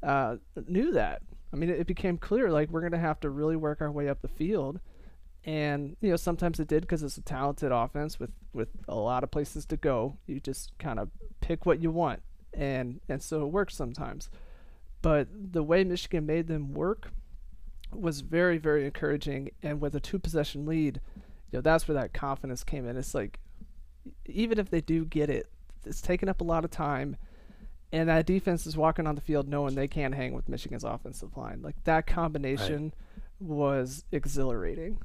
uh, 0.05 0.37
knew 0.69 0.93
that. 0.93 1.23
I 1.53 1.57
mean, 1.57 1.71
it, 1.71 1.81
it 1.81 1.87
became 1.89 2.17
clear 2.17 2.49
like 2.51 2.71
we're 2.71 2.83
gonna 2.83 2.99
have 2.99 3.19
to 3.21 3.31
really 3.31 3.57
work 3.57 3.81
our 3.81 3.91
way 3.91 4.09
up 4.09 4.23
the 4.23 4.29
field 4.29 4.79
and 5.45 5.97
you 6.01 6.11
know 6.11 6.17
sometimes 6.17 6.61
it 6.61 6.69
did 6.69 6.83
because 6.83 7.03
it's 7.03 7.17
a 7.17 7.23
talented 7.23 7.73
offense 7.73 8.19
with 8.19 8.31
with 8.53 8.69
a 8.89 8.95
lot 8.95 9.23
of 9.23 9.31
places 9.31 9.65
to 9.67 9.77
go. 9.77 10.17
You 10.27 10.41
just 10.41 10.77
kind 10.79 10.99
of 10.99 11.11
pick 11.41 11.67
what 11.67 11.81
you 11.81 11.91
want, 11.91 12.23
and 12.53 13.01
and 13.09 13.23
so 13.23 13.43
it 13.43 13.53
works 13.53 13.75
sometimes. 13.75 14.31
But 15.01 15.29
the 15.33 15.63
way 15.63 15.85
Michigan 15.85 16.27
made 16.27 16.49
them 16.49 16.75
work 16.75 17.13
was 17.93 18.21
very 18.21 18.59
very 18.59 18.85
encouraging, 18.85 19.51
and 19.63 19.81
with 19.81 19.95
a 19.95 20.01
two 20.01 20.19
possession 20.19 20.67
lead, 20.67 21.01
you 21.51 21.59
know 21.59 21.61
that's 21.61 21.89
where 21.89 21.95
that 21.95 22.13
confidence 22.13 22.65
came 22.65 22.87
in. 22.87 22.97
It's 22.97 23.15
like 23.15 23.39
even 24.27 24.59
if 24.59 24.71
they 24.71 24.81
do 24.81 25.05
get 25.05 25.31
it, 25.31 25.49
it's 25.85 26.01
taking 26.01 26.29
up 26.29 26.41
a 26.41 26.45
lot 26.45 26.65
of 26.65 26.71
time. 26.71 27.17
And 27.91 28.09
that 28.11 28.27
defense 28.27 28.67
is 28.67 28.77
walking 28.77 29.07
on 29.07 29.15
the 29.15 29.21
field 29.23 29.49
knowing 29.49 29.75
they 29.75 29.89
can't 29.89 30.15
hang 30.15 30.35
with 30.35 30.49
Michigan's 30.49 30.85
offensive 30.85 31.37
line. 31.39 31.63
Like 31.63 31.83
that 31.85 32.07
combination 32.07 32.93
right. 33.41 33.49
was 33.49 34.05
exhilarating. 34.13 34.99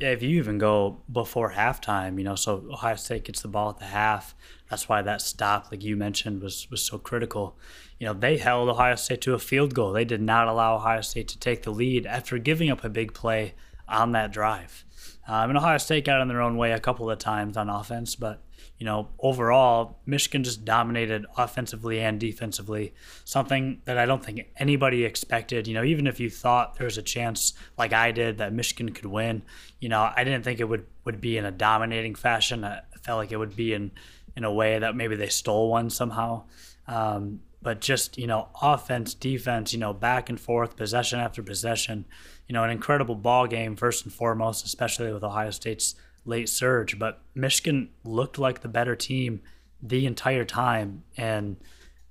Yeah, 0.00 0.10
if 0.10 0.22
you 0.22 0.38
even 0.38 0.58
go 0.58 1.00
before 1.10 1.52
halftime, 1.52 2.18
you 2.18 2.24
know, 2.24 2.34
so 2.34 2.64
Ohio 2.70 2.96
State 2.96 3.24
gets 3.24 3.42
the 3.42 3.48
ball 3.48 3.70
at 3.70 3.78
the 3.78 3.84
half. 3.84 4.34
That's 4.68 4.88
why 4.88 5.02
that 5.02 5.22
stop, 5.22 5.70
like 5.70 5.84
you 5.84 5.96
mentioned, 5.96 6.42
was 6.42 6.68
was 6.70 6.82
so 6.82 6.98
critical. 6.98 7.56
You 8.00 8.08
know, 8.08 8.12
they 8.12 8.38
held 8.38 8.68
Ohio 8.68 8.96
State 8.96 9.20
to 9.22 9.34
a 9.34 9.38
field 9.38 9.72
goal. 9.72 9.92
They 9.92 10.04
did 10.04 10.20
not 10.20 10.48
allow 10.48 10.76
Ohio 10.76 11.00
State 11.00 11.28
to 11.28 11.38
take 11.38 11.62
the 11.62 11.70
lead 11.70 12.06
after 12.06 12.38
giving 12.38 12.70
up 12.70 12.82
a 12.82 12.88
big 12.88 13.14
play 13.14 13.54
on 13.88 14.12
that 14.12 14.32
drive. 14.32 14.84
Um, 15.28 15.50
and 15.50 15.58
Ohio 15.58 15.78
State 15.78 16.04
got 16.04 16.20
in 16.20 16.28
their 16.28 16.42
own 16.42 16.56
way 16.56 16.72
a 16.72 16.80
couple 16.80 17.10
of 17.10 17.18
times 17.18 17.56
on 17.56 17.70
offense, 17.70 18.16
but 18.16 18.42
you 18.84 18.90
know, 18.90 19.08
overall, 19.18 19.96
Michigan 20.04 20.44
just 20.44 20.62
dominated 20.62 21.24
offensively 21.38 22.00
and 22.00 22.20
defensively. 22.20 22.92
Something 23.24 23.80
that 23.86 23.96
I 23.96 24.04
don't 24.04 24.22
think 24.22 24.42
anybody 24.58 25.06
expected. 25.06 25.66
You 25.66 25.72
know, 25.72 25.84
even 25.84 26.06
if 26.06 26.20
you 26.20 26.28
thought 26.28 26.74
there 26.74 26.84
was 26.84 26.98
a 26.98 27.02
chance, 27.02 27.54
like 27.78 27.94
I 27.94 28.12
did, 28.12 28.36
that 28.36 28.52
Michigan 28.52 28.92
could 28.92 29.06
win, 29.06 29.40
you 29.80 29.88
know, 29.88 30.12
I 30.14 30.22
didn't 30.22 30.44
think 30.44 30.60
it 30.60 30.68
would 30.68 30.84
would 31.06 31.18
be 31.18 31.38
in 31.38 31.46
a 31.46 31.50
dominating 31.50 32.14
fashion. 32.14 32.62
I 32.62 32.82
felt 33.00 33.16
like 33.16 33.32
it 33.32 33.38
would 33.38 33.56
be 33.56 33.72
in 33.72 33.90
in 34.36 34.44
a 34.44 34.52
way 34.52 34.78
that 34.78 34.94
maybe 34.94 35.16
they 35.16 35.30
stole 35.30 35.70
one 35.70 35.88
somehow. 35.88 36.42
Um, 36.86 37.40
but 37.62 37.80
just 37.80 38.18
you 38.18 38.26
know, 38.26 38.48
offense, 38.60 39.14
defense, 39.14 39.72
you 39.72 39.78
know, 39.78 39.94
back 39.94 40.28
and 40.28 40.38
forth, 40.38 40.76
possession 40.76 41.20
after 41.20 41.42
possession. 41.42 42.04
You 42.48 42.52
know, 42.52 42.64
an 42.64 42.70
incredible 42.70 43.14
ball 43.14 43.46
game 43.46 43.76
first 43.76 44.04
and 44.04 44.12
foremost, 44.12 44.66
especially 44.66 45.10
with 45.10 45.24
Ohio 45.24 45.52
State's 45.52 45.94
late 46.24 46.48
surge. 46.48 46.98
But 46.98 47.20
Michigan 47.34 47.90
looked 48.04 48.38
like 48.38 48.60
the 48.60 48.68
better 48.68 48.96
team 48.96 49.42
the 49.82 50.06
entire 50.06 50.44
time, 50.44 51.04
and 51.16 51.56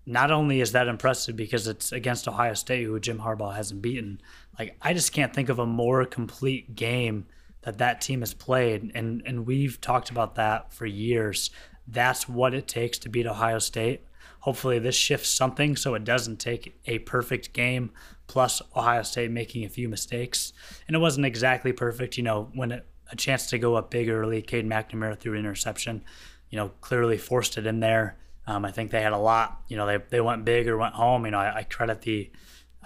not 0.05 0.31
only 0.31 0.61
is 0.61 0.73
that 0.73 0.87
impressive 0.87 1.35
because 1.35 1.67
it's 1.67 1.91
against 1.91 2.27
Ohio 2.27 2.53
State, 2.53 2.83
who 2.83 2.99
Jim 2.99 3.19
Harbaugh 3.19 3.55
hasn't 3.55 3.81
beaten. 3.81 4.21
Like 4.57 4.75
I 4.81 4.93
just 4.93 5.13
can't 5.13 5.33
think 5.33 5.49
of 5.49 5.59
a 5.59 5.65
more 5.65 6.05
complete 6.05 6.75
game 6.75 7.25
that 7.61 7.77
that 7.77 8.01
team 8.01 8.19
has 8.19 8.33
played, 8.33 8.91
and 8.93 9.23
and 9.25 9.45
we've 9.45 9.79
talked 9.81 10.09
about 10.09 10.35
that 10.35 10.73
for 10.73 10.85
years. 10.85 11.49
That's 11.87 12.29
what 12.29 12.53
it 12.53 12.67
takes 12.67 12.97
to 12.99 13.09
beat 13.09 13.25
Ohio 13.25 13.59
State. 13.59 14.05
Hopefully, 14.41 14.77
this 14.77 14.95
shifts 14.95 15.29
something 15.29 15.75
so 15.75 15.95
it 15.95 16.03
doesn't 16.03 16.37
take 16.37 16.77
a 16.85 16.99
perfect 16.99 17.53
game 17.53 17.91
plus 18.27 18.61
Ohio 18.75 19.01
State 19.01 19.31
making 19.31 19.63
a 19.63 19.69
few 19.69 19.87
mistakes. 19.87 20.53
And 20.87 20.95
it 20.95 20.99
wasn't 20.99 21.25
exactly 21.25 21.71
perfect, 21.71 22.17
you 22.17 22.23
know, 22.23 22.49
when 22.53 22.71
it, 22.73 22.85
a 23.13 23.15
chance 23.15 23.47
to 23.47 23.57
go 23.57 23.75
up 23.75 23.91
big 23.91 24.09
early, 24.09 24.41
Cade 24.41 24.67
McNamara 24.67 25.17
threw 25.17 25.35
interception, 25.35 26.03
you 26.49 26.57
know, 26.57 26.69
clearly 26.81 27.17
forced 27.17 27.57
it 27.57 27.65
in 27.65 27.79
there. 27.79 28.17
Um, 28.45 28.65
I 28.65 28.71
think 28.71 28.91
they 28.91 29.01
had 29.01 29.13
a 29.13 29.17
lot, 29.17 29.61
you 29.69 29.77
know, 29.77 29.85
they, 29.85 29.97
they 30.09 30.19
went 30.19 30.43
big 30.43 30.67
or 30.67 30.77
went 30.77 30.95
home. 30.95 31.23
You 31.25 31.31
know, 31.31 31.39
I, 31.39 31.57
I 31.57 31.63
credit 31.63 32.01
the 32.01 32.29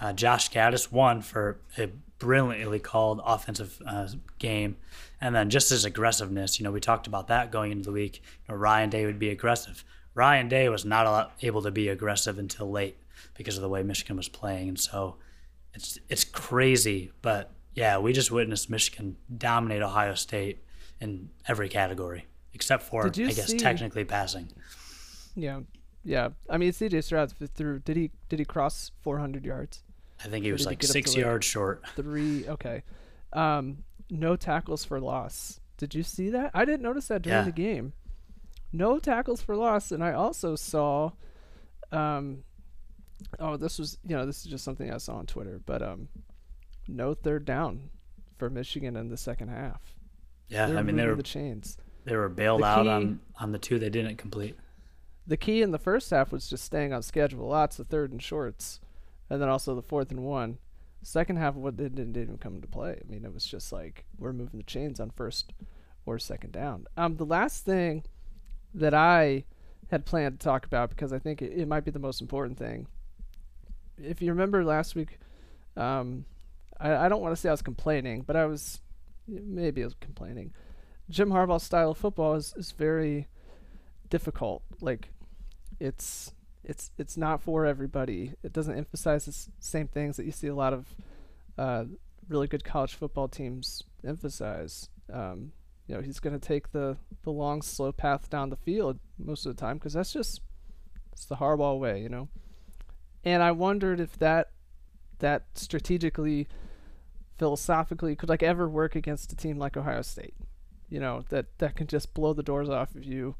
uh, 0.00 0.12
Josh 0.12 0.50
Gattis 0.50 0.92
one 0.92 1.22
for 1.22 1.60
a 1.76 1.88
brilliantly 2.18 2.78
called 2.78 3.20
offensive 3.24 3.80
uh, 3.86 4.08
game. 4.38 4.76
And 5.20 5.34
then 5.34 5.50
just 5.50 5.70
his 5.70 5.84
aggressiveness, 5.84 6.60
you 6.60 6.64
know, 6.64 6.70
we 6.70 6.78
talked 6.78 7.08
about 7.08 7.26
that 7.28 7.50
going 7.50 7.72
into 7.72 7.84
the 7.84 7.92
week. 7.92 8.22
You 8.46 8.54
know, 8.54 8.58
Ryan 8.60 8.90
Day 8.90 9.04
would 9.06 9.18
be 9.18 9.30
aggressive. 9.30 9.84
Ryan 10.14 10.48
Day 10.48 10.68
was 10.68 10.84
not 10.84 11.32
able 11.42 11.62
to 11.62 11.70
be 11.70 11.88
aggressive 11.88 12.38
until 12.38 12.70
late 12.70 12.98
because 13.34 13.56
of 13.56 13.62
the 13.62 13.68
way 13.68 13.82
Michigan 13.82 14.16
was 14.16 14.28
playing, 14.28 14.68
and 14.68 14.78
so 14.78 15.16
it's 15.74 15.98
it's 16.08 16.24
crazy. 16.24 17.12
But 17.22 17.52
yeah, 17.78 17.98
we 17.98 18.12
just 18.12 18.30
witnessed 18.30 18.70
Michigan 18.70 19.16
dominate 19.36 19.82
Ohio 19.82 20.14
State 20.14 20.64
in 21.00 21.30
every 21.46 21.68
category 21.68 22.26
except 22.54 22.82
for 22.82 23.06
I 23.06 23.10
guess 23.10 23.46
see, 23.46 23.58
technically 23.58 24.04
passing. 24.04 24.48
Yeah, 25.34 25.60
yeah. 26.04 26.30
I 26.50 26.58
mean, 26.58 26.72
CJ 26.72 27.04
Stroud 27.04 27.32
threw. 27.54 27.78
Did 27.80 27.96
he 27.96 28.10
did 28.28 28.38
he 28.38 28.44
cross 28.44 28.90
400 29.02 29.44
yards? 29.44 29.84
I 30.24 30.28
think 30.28 30.44
he 30.44 30.52
was 30.52 30.66
like 30.66 30.82
he 30.82 30.86
six 30.86 31.14
yards 31.14 31.46
like 31.46 31.50
short. 31.50 31.82
Three. 31.94 32.48
Okay. 32.48 32.82
Um, 33.32 33.84
no 34.10 34.34
tackles 34.36 34.84
for 34.84 34.98
loss. 34.98 35.60
Did 35.76 35.94
you 35.94 36.02
see 36.02 36.30
that? 36.30 36.50
I 36.54 36.64
didn't 36.64 36.82
notice 36.82 37.08
that 37.08 37.22
during 37.22 37.38
yeah. 37.38 37.44
the 37.44 37.52
game 37.52 37.92
no 38.72 38.98
tackles 38.98 39.42
for 39.42 39.56
loss, 39.56 39.92
and 39.92 40.02
I 40.04 40.12
also 40.12 40.56
saw, 40.56 41.12
um, 41.92 42.44
oh, 43.38 43.56
this 43.56 43.78
was 43.78 43.98
you 44.06 44.16
know 44.16 44.26
this 44.26 44.44
is 44.44 44.44
just 44.44 44.64
something 44.64 44.92
I 44.92 44.98
saw 44.98 45.16
on 45.16 45.26
Twitter, 45.26 45.60
but 45.64 45.82
um, 45.82 46.08
no 46.88 47.14
third 47.14 47.44
down 47.44 47.90
for 48.36 48.50
Michigan 48.50 48.96
in 48.96 49.08
the 49.08 49.16
second 49.16 49.48
half. 49.48 49.94
Yeah, 50.48 50.66
I 50.66 50.82
mean 50.82 50.96
they 50.96 51.06
were 51.06 51.14
the 51.14 51.22
chains. 51.22 51.76
They 52.04 52.16
were 52.16 52.28
bailed 52.28 52.62
the 52.62 52.66
out 52.66 52.86
on 52.86 53.20
on 53.38 53.52
the 53.52 53.58
two 53.58 53.78
they 53.78 53.90
didn't 53.90 54.16
complete. 54.16 54.56
The 55.26 55.36
key 55.36 55.60
in 55.60 55.72
the 55.72 55.78
first 55.78 56.10
half 56.10 56.32
was 56.32 56.48
just 56.48 56.64
staying 56.64 56.92
on 56.94 57.02
schedule, 57.02 57.48
lots 57.48 57.78
of 57.78 57.86
third 57.88 58.12
and 58.12 58.22
shorts, 58.22 58.80
and 59.28 59.42
then 59.42 59.48
also 59.48 59.74
the 59.74 59.82
fourth 59.82 60.10
and 60.10 60.24
one. 60.24 60.58
Second 61.02 61.36
half, 61.36 61.54
what 61.54 61.76
didn't, 61.76 61.96
didn't 61.96 62.16
even 62.16 62.38
come 62.38 62.56
into 62.56 62.66
play. 62.66 62.98
I 63.00 63.10
mean, 63.10 63.24
it 63.24 63.32
was 63.32 63.44
just 63.44 63.70
like 63.70 64.04
we're 64.18 64.32
moving 64.32 64.58
the 64.58 64.64
chains 64.64 64.98
on 64.98 65.10
first 65.10 65.52
or 66.06 66.18
second 66.18 66.52
down. 66.52 66.86
Um, 66.96 67.16
the 67.16 67.26
last 67.26 67.64
thing 67.64 68.04
that 68.74 68.94
I 68.94 69.44
had 69.90 70.06
planned 70.06 70.40
to 70.40 70.44
talk 70.44 70.64
about 70.64 70.90
because 70.90 71.12
I 71.12 71.18
think 71.18 71.42
it, 71.42 71.52
it 71.52 71.68
might 71.68 71.84
be 71.84 71.90
the 71.90 71.98
most 71.98 72.20
important 72.20 72.58
thing. 72.58 72.86
If 73.98 74.22
you 74.22 74.30
remember 74.30 74.64
last 74.64 74.94
week, 74.94 75.18
um, 75.76 76.24
I, 76.80 76.94
I 76.94 77.08
don't 77.08 77.20
want 77.20 77.34
to 77.34 77.40
say 77.40 77.48
I 77.48 77.52
was 77.52 77.62
complaining, 77.62 78.22
but 78.22 78.36
I 78.36 78.46
was 78.46 78.80
maybe 79.26 79.82
I 79.82 79.86
was 79.86 79.94
complaining. 80.00 80.52
Jim 81.10 81.30
Harbaugh's 81.30 81.62
style 81.62 81.90
of 81.90 81.98
football 81.98 82.34
is, 82.34 82.54
is 82.56 82.72
very 82.72 83.28
difficult. 84.10 84.62
Like 84.80 85.10
it's 85.80 86.32
it's 86.64 86.90
it's 86.98 87.16
not 87.16 87.42
for 87.42 87.66
everybody. 87.66 88.34
It 88.42 88.52
doesn't 88.52 88.76
emphasize 88.76 89.24
the 89.24 89.50
same 89.60 89.88
things 89.88 90.16
that 90.16 90.26
you 90.26 90.32
see 90.32 90.48
a 90.48 90.54
lot 90.54 90.72
of 90.72 90.94
uh, 91.56 91.84
really 92.28 92.46
good 92.46 92.64
college 92.64 92.94
football 92.94 93.28
teams 93.28 93.82
emphasize. 94.06 94.88
Um, 95.12 95.52
you 95.86 95.94
know 95.94 96.02
he's 96.02 96.20
going 96.20 96.38
to 96.38 96.46
take 96.46 96.72
the 96.72 96.96
the 97.22 97.30
long 97.30 97.62
slow 97.62 97.92
path 97.92 98.28
down 98.28 98.50
the 98.50 98.56
field 98.56 98.98
most 99.18 99.46
of 99.46 99.56
the 99.56 99.60
time 99.60 99.78
because 99.78 99.94
that's 99.94 100.12
just 100.12 100.42
it's 101.12 101.24
the 101.24 101.36
Harbaugh 101.36 101.78
way, 101.78 102.00
you 102.00 102.08
know. 102.08 102.28
And 103.24 103.42
I 103.42 103.52
wondered 103.52 103.98
if 103.98 104.18
that 104.18 104.50
that 105.18 105.46
strategically 105.54 106.46
philosophically 107.38 108.16
could 108.16 108.28
like 108.28 108.42
ever 108.42 108.68
work 108.68 108.96
against 108.96 109.32
a 109.32 109.36
team 109.36 109.58
like 109.58 109.76
Ohio 109.76 110.02
State. 110.02 110.34
You 110.88 111.00
know, 111.00 111.24
that 111.28 111.46
that 111.58 111.76
can 111.76 111.86
just 111.86 112.14
blow 112.14 112.32
the 112.32 112.42
doors 112.42 112.68
off 112.68 112.94
of 112.94 113.04
you 113.04 113.36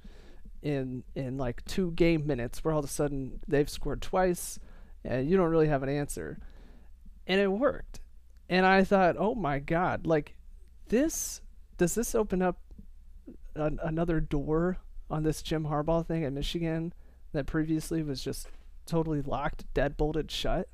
in 0.62 1.04
in 1.14 1.36
like 1.36 1.64
two 1.64 1.92
game 1.92 2.26
minutes 2.26 2.64
where 2.64 2.72
all 2.72 2.80
of 2.80 2.84
a 2.84 2.88
sudden 2.88 3.40
they've 3.46 3.70
scored 3.70 4.02
twice 4.02 4.58
and 5.04 5.28
you 5.28 5.36
don't 5.36 5.50
really 5.50 5.68
have 5.68 5.82
an 5.82 5.88
answer. 5.88 6.38
And 7.26 7.40
it 7.40 7.48
worked. 7.48 8.00
And 8.48 8.64
I 8.64 8.84
thought, 8.84 9.16
"Oh 9.18 9.34
my 9.34 9.58
god, 9.58 10.06
like 10.06 10.36
this 10.88 11.40
does 11.76 11.94
this 11.94 12.14
open 12.14 12.42
up 12.42 12.58
an, 13.54 13.78
another 13.82 14.20
door 14.20 14.78
on 15.10 15.22
this 15.22 15.42
Jim 15.42 15.64
Harbaugh 15.64 16.06
thing 16.06 16.24
at 16.24 16.32
Michigan 16.32 16.92
that 17.32 17.46
previously 17.46 18.02
was 18.02 18.22
just 18.22 18.48
totally 18.86 19.22
locked, 19.22 19.72
dead 19.74 19.96
bolted 19.96 20.30
shut? 20.30 20.68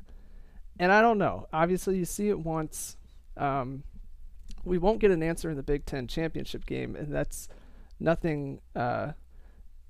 And 0.78 0.90
I 0.90 1.00
don't 1.00 1.18
know. 1.18 1.46
Obviously, 1.52 1.96
you 1.98 2.04
see 2.04 2.28
it 2.28 2.38
once. 2.38 2.96
Um, 3.36 3.84
we 4.64 4.78
won't 4.78 5.00
get 5.00 5.10
an 5.10 5.22
answer 5.22 5.50
in 5.50 5.56
the 5.56 5.62
Big 5.62 5.84
Ten 5.84 6.06
championship 6.06 6.66
game, 6.66 6.96
and 6.96 7.12
that's 7.12 7.48
nothing, 8.00 8.60
uh, 8.74 9.12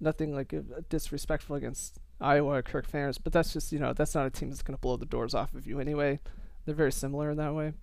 nothing 0.00 0.34
like 0.34 0.52
uh, 0.52 0.80
disrespectful 0.88 1.56
against 1.56 1.98
Iowa 2.20 2.54
or 2.54 2.62
Kirk 2.62 2.90
Ferentz. 2.90 3.18
But 3.22 3.32
that's 3.32 3.52
just 3.52 3.72
you 3.72 3.78
know 3.78 3.92
that's 3.92 4.14
not 4.14 4.26
a 4.26 4.30
team 4.30 4.50
that's 4.50 4.62
going 4.62 4.76
to 4.76 4.80
blow 4.80 4.96
the 4.96 5.06
doors 5.06 5.34
off 5.34 5.54
of 5.54 5.66
you 5.66 5.80
anyway. 5.80 6.20
They're 6.64 6.74
very 6.74 6.92
similar 6.92 7.30
in 7.30 7.36
that 7.36 7.54
way. 7.54 7.74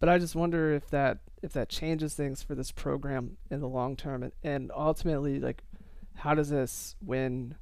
But 0.00 0.08
I 0.08 0.18
just 0.18 0.34
wonder 0.34 0.72
if 0.72 0.90
that 0.90 1.18
if 1.42 1.52
that 1.52 1.68
changes 1.68 2.14
things 2.14 2.42
for 2.42 2.54
this 2.54 2.72
program 2.72 3.36
in 3.50 3.60
the 3.60 3.68
long 3.68 3.96
term, 3.96 4.24
and, 4.24 4.32
and 4.42 4.72
ultimately, 4.74 5.38
like, 5.38 5.62
how 6.16 6.34
does 6.34 6.48
this 6.48 6.96
win 7.00 7.54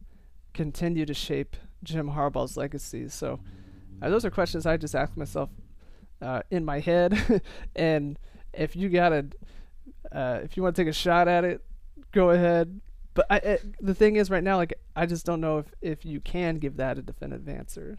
continue 0.54 1.04
to 1.04 1.14
shape 1.14 1.56
Jim 1.82 2.10
Harbaugh's 2.10 2.56
legacy? 2.56 3.08
So, 3.08 3.40
uh, 4.00 4.08
those 4.08 4.24
are 4.24 4.30
questions 4.30 4.64
I 4.64 4.78
just 4.78 4.94
ask 4.94 5.16
myself 5.18 5.50
uh, 6.22 6.42
in 6.50 6.64
my 6.64 6.80
head. 6.80 7.42
and 7.76 8.18
if 8.52 8.76
you 8.76 8.88
got 8.88 9.10
to, 9.10 9.26
uh, 10.12 10.40
if 10.42 10.56
you 10.56 10.62
want 10.62 10.76
to 10.76 10.82
take 10.82 10.90
a 10.90 10.94
shot 10.94 11.28
at 11.28 11.44
it, 11.44 11.62
go 12.12 12.30
ahead. 12.30 12.80
But 13.14 13.26
I, 13.30 13.36
it, 13.38 13.74
the 13.80 13.94
thing 13.94 14.16
is, 14.16 14.30
right 14.30 14.42
now, 14.42 14.56
like, 14.56 14.74
I 14.94 15.06
just 15.06 15.26
don't 15.26 15.40
know 15.40 15.58
if 15.58 15.66
if 15.80 16.04
you 16.04 16.20
can 16.20 16.58
give 16.58 16.76
that 16.76 16.98
a 16.98 17.02
definitive 17.02 17.48
answer. 17.48 17.98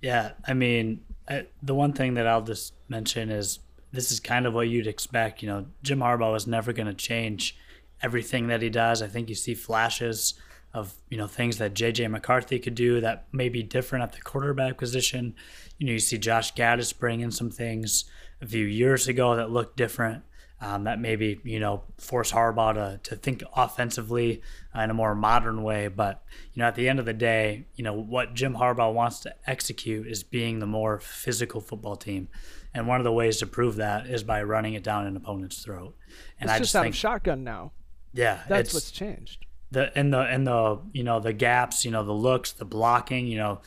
Yeah, 0.00 0.32
I 0.46 0.54
mean, 0.54 1.02
I, 1.28 1.46
the 1.62 1.74
one 1.74 1.92
thing 1.92 2.14
that 2.14 2.26
I'll 2.26 2.42
just 2.42 2.74
mention 2.88 3.30
is 3.30 3.60
this 3.92 4.10
is 4.10 4.18
kind 4.18 4.46
of 4.46 4.54
what 4.54 4.68
you'd 4.68 4.86
expect. 4.86 5.42
You 5.42 5.48
know, 5.48 5.66
Jim 5.82 6.00
Harbaugh 6.00 6.36
is 6.36 6.46
never 6.46 6.72
going 6.72 6.86
to 6.86 6.94
change 6.94 7.56
everything 8.02 8.48
that 8.48 8.62
he 8.62 8.70
does. 8.70 9.02
I 9.02 9.08
think 9.08 9.28
you 9.28 9.34
see 9.34 9.54
flashes 9.54 10.34
of 10.72 10.94
you 11.08 11.18
know 11.18 11.26
things 11.26 11.58
that 11.58 11.74
JJ 11.74 12.10
McCarthy 12.10 12.58
could 12.58 12.74
do 12.74 13.00
that 13.00 13.26
may 13.32 13.48
be 13.48 13.62
different 13.62 14.02
at 14.02 14.12
the 14.12 14.20
quarterback 14.20 14.78
position. 14.78 15.34
You 15.78 15.86
know, 15.86 15.92
you 15.92 15.98
see 15.98 16.18
Josh 16.18 16.54
Gattis 16.54 16.96
bring 16.96 17.20
in 17.20 17.30
some 17.30 17.50
things 17.50 18.04
a 18.40 18.46
few 18.46 18.64
years 18.64 19.08
ago 19.08 19.36
that 19.36 19.50
looked 19.50 19.76
different 19.76 20.22
um, 20.60 20.84
that 20.84 21.00
maybe 21.00 21.40
you 21.42 21.58
know 21.58 21.82
force 21.98 22.32
Harbaugh 22.32 22.74
to, 22.74 23.00
to 23.10 23.16
think 23.16 23.42
offensively 23.56 24.42
uh, 24.76 24.82
in 24.82 24.90
a 24.90 24.94
more 24.94 25.14
modern 25.14 25.62
way. 25.62 25.88
But 25.88 26.22
you 26.52 26.60
know, 26.60 26.66
at 26.66 26.74
the 26.74 26.88
end 26.88 26.98
of 26.98 27.06
the 27.06 27.14
day, 27.14 27.66
you 27.74 27.84
know 27.84 27.94
what 27.94 28.34
Jim 28.34 28.54
Harbaugh 28.54 28.92
wants 28.92 29.20
to 29.20 29.34
execute 29.46 30.06
is 30.06 30.22
being 30.22 30.58
the 30.58 30.66
more 30.66 31.00
physical 31.00 31.60
football 31.60 31.96
team, 31.96 32.28
and 32.74 32.86
one 32.86 33.00
of 33.00 33.04
the 33.04 33.12
ways 33.12 33.38
to 33.38 33.46
prove 33.46 33.76
that 33.76 34.06
is 34.06 34.22
by 34.22 34.42
running 34.42 34.74
it 34.74 34.84
down 34.84 35.06
an 35.06 35.16
opponent's 35.16 35.62
throat. 35.62 35.96
And 36.38 36.50
it's 36.50 36.52
I 36.52 36.58
just, 36.58 36.68
just 36.68 36.76
out 36.76 36.82
think, 36.82 36.94
of 36.94 36.98
shotgun 36.98 37.42
now. 37.42 37.72
Yeah, 38.12 38.40
that's 38.48 38.74
what's 38.74 38.90
changed. 38.90 39.46
The 39.72 39.96
and 39.96 40.12
the 40.12 40.20
and 40.20 40.46
the 40.46 40.80
you 40.92 41.04
know 41.04 41.20
the 41.20 41.32
gaps, 41.32 41.84
you 41.84 41.90
know 41.90 42.04
the 42.04 42.12
looks, 42.12 42.52
the 42.52 42.64
blocking, 42.64 43.26
you 43.26 43.38
know 43.38 43.60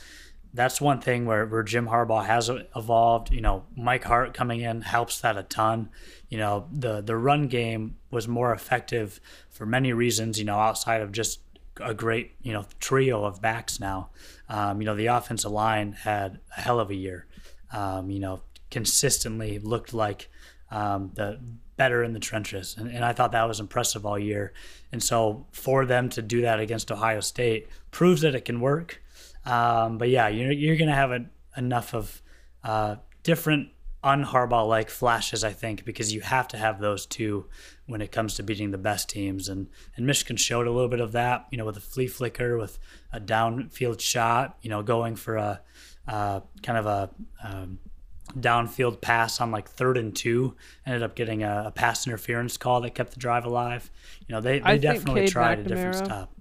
that's 0.53 0.79
one 0.79 1.01
thing 1.01 1.25
where, 1.25 1.45
where 1.47 1.63
Jim 1.63 1.87
Harbaugh 1.87 2.25
has 2.25 2.49
evolved. 2.75 3.31
You 3.31 3.41
know, 3.41 3.65
Mike 3.75 4.03
Hart 4.03 4.33
coming 4.33 4.61
in 4.61 4.81
helps 4.81 5.19
that 5.21 5.35
a 5.35 5.43
ton. 5.43 5.89
You 6.29 6.37
know, 6.37 6.67
the 6.71 7.01
the 7.01 7.17
run 7.17 7.47
game 7.47 7.97
was 8.11 8.27
more 8.27 8.53
effective 8.53 9.19
for 9.49 9.65
many 9.65 9.93
reasons. 9.93 10.37
You 10.37 10.45
know, 10.45 10.57
outside 10.57 11.01
of 11.01 11.11
just 11.11 11.39
a 11.81 11.93
great 11.93 12.35
you 12.43 12.53
know 12.53 12.65
trio 12.79 13.23
of 13.23 13.41
backs 13.41 13.79
now. 13.79 14.09
Um, 14.47 14.79
you 14.79 14.85
know, 14.85 14.95
the 14.95 15.07
offensive 15.07 15.51
line 15.51 15.93
had 15.93 16.39
a 16.55 16.61
hell 16.61 16.79
of 16.79 16.91
a 16.91 16.95
year. 16.95 17.25
Um, 17.71 18.11
you 18.11 18.19
know, 18.19 18.41
consistently 18.69 19.57
looked 19.57 19.93
like 19.93 20.29
um, 20.69 21.11
the 21.15 21.39
better 21.83 22.01
in 22.01 22.13
the 22.13 22.19
trenches. 22.29 22.75
And, 22.77 22.87
and 22.95 23.03
I 23.03 23.11
thought 23.11 23.33
that 23.33 23.47
was 23.47 23.59
impressive 23.59 24.05
all 24.05 24.17
year. 24.17 24.53
And 24.93 25.03
so 25.03 25.45
for 25.51 25.85
them 25.85 26.07
to 26.15 26.21
do 26.21 26.41
that 26.43 26.61
against 26.61 26.91
Ohio 26.91 27.19
State 27.19 27.67
proves 27.91 28.21
that 28.21 28.35
it 28.35 28.45
can 28.45 28.61
work. 28.61 29.01
Um, 29.45 29.97
but 29.97 30.07
yeah, 30.07 30.29
you're, 30.29 30.53
you're 30.53 30.77
going 30.77 30.93
to 30.95 30.95
have 30.95 31.11
a, 31.11 31.25
enough 31.57 31.93
of 31.93 32.21
uh, 32.63 32.95
different 33.23 33.69
unharbaugh 34.01 34.65
like 34.65 34.89
flashes, 34.89 35.43
I 35.43 35.51
think, 35.51 35.83
because 35.83 36.13
you 36.13 36.21
have 36.21 36.47
to 36.49 36.57
have 36.57 36.79
those 36.79 37.05
two 37.05 37.47
when 37.85 38.01
it 38.01 38.13
comes 38.13 38.35
to 38.35 38.43
beating 38.43 38.71
the 38.71 38.77
best 38.77 39.09
teams. 39.09 39.49
And, 39.49 39.67
and 39.97 40.05
Michigan 40.05 40.37
showed 40.37 40.67
a 40.67 40.71
little 40.71 40.89
bit 40.89 41.01
of 41.01 41.11
that, 41.11 41.47
you 41.51 41.57
know, 41.57 41.65
with 41.65 41.75
a 41.75 41.81
flea 41.81 42.07
flicker, 42.07 42.57
with 42.57 42.79
a 43.11 43.19
downfield 43.19 43.99
shot, 43.99 44.57
you 44.61 44.69
know, 44.69 44.83
going 44.83 45.17
for 45.17 45.35
a 45.35 45.61
uh, 46.07 46.39
kind 46.61 46.77
of 46.77 46.85
a 46.85 47.09
um, 47.43 47.79
downfield 48.37 49.01
pass 49.01 49.39
on 49.39 49.51
like 49.51 49.69
third 49.69 49.97
and 49.97 50.15
two. 50.15 50.55
Ended 50.85 51.03
up 51.03 51.15
getting 51.15 51.43
a, 51.43 51.65
a, 51.67 51.71
pass 51.71 52.07
interference 52.07 52.57
call 52.57 52.81
that 52.81 52.95
kept 52.95 53.13
the 53.13 53.19
drive 53.19 53.45
alive. 53.45 53.91
You 54.27 54.35
know, 54.35 54.41
they, 54.41 54.59
they 54.59 54.77
definitely 54.77 55.27
tried 55.27 55.59
McNamara 55.59 55.65
a 55.65 55.69
different 55.69 55.95
stop. 55.95 56.33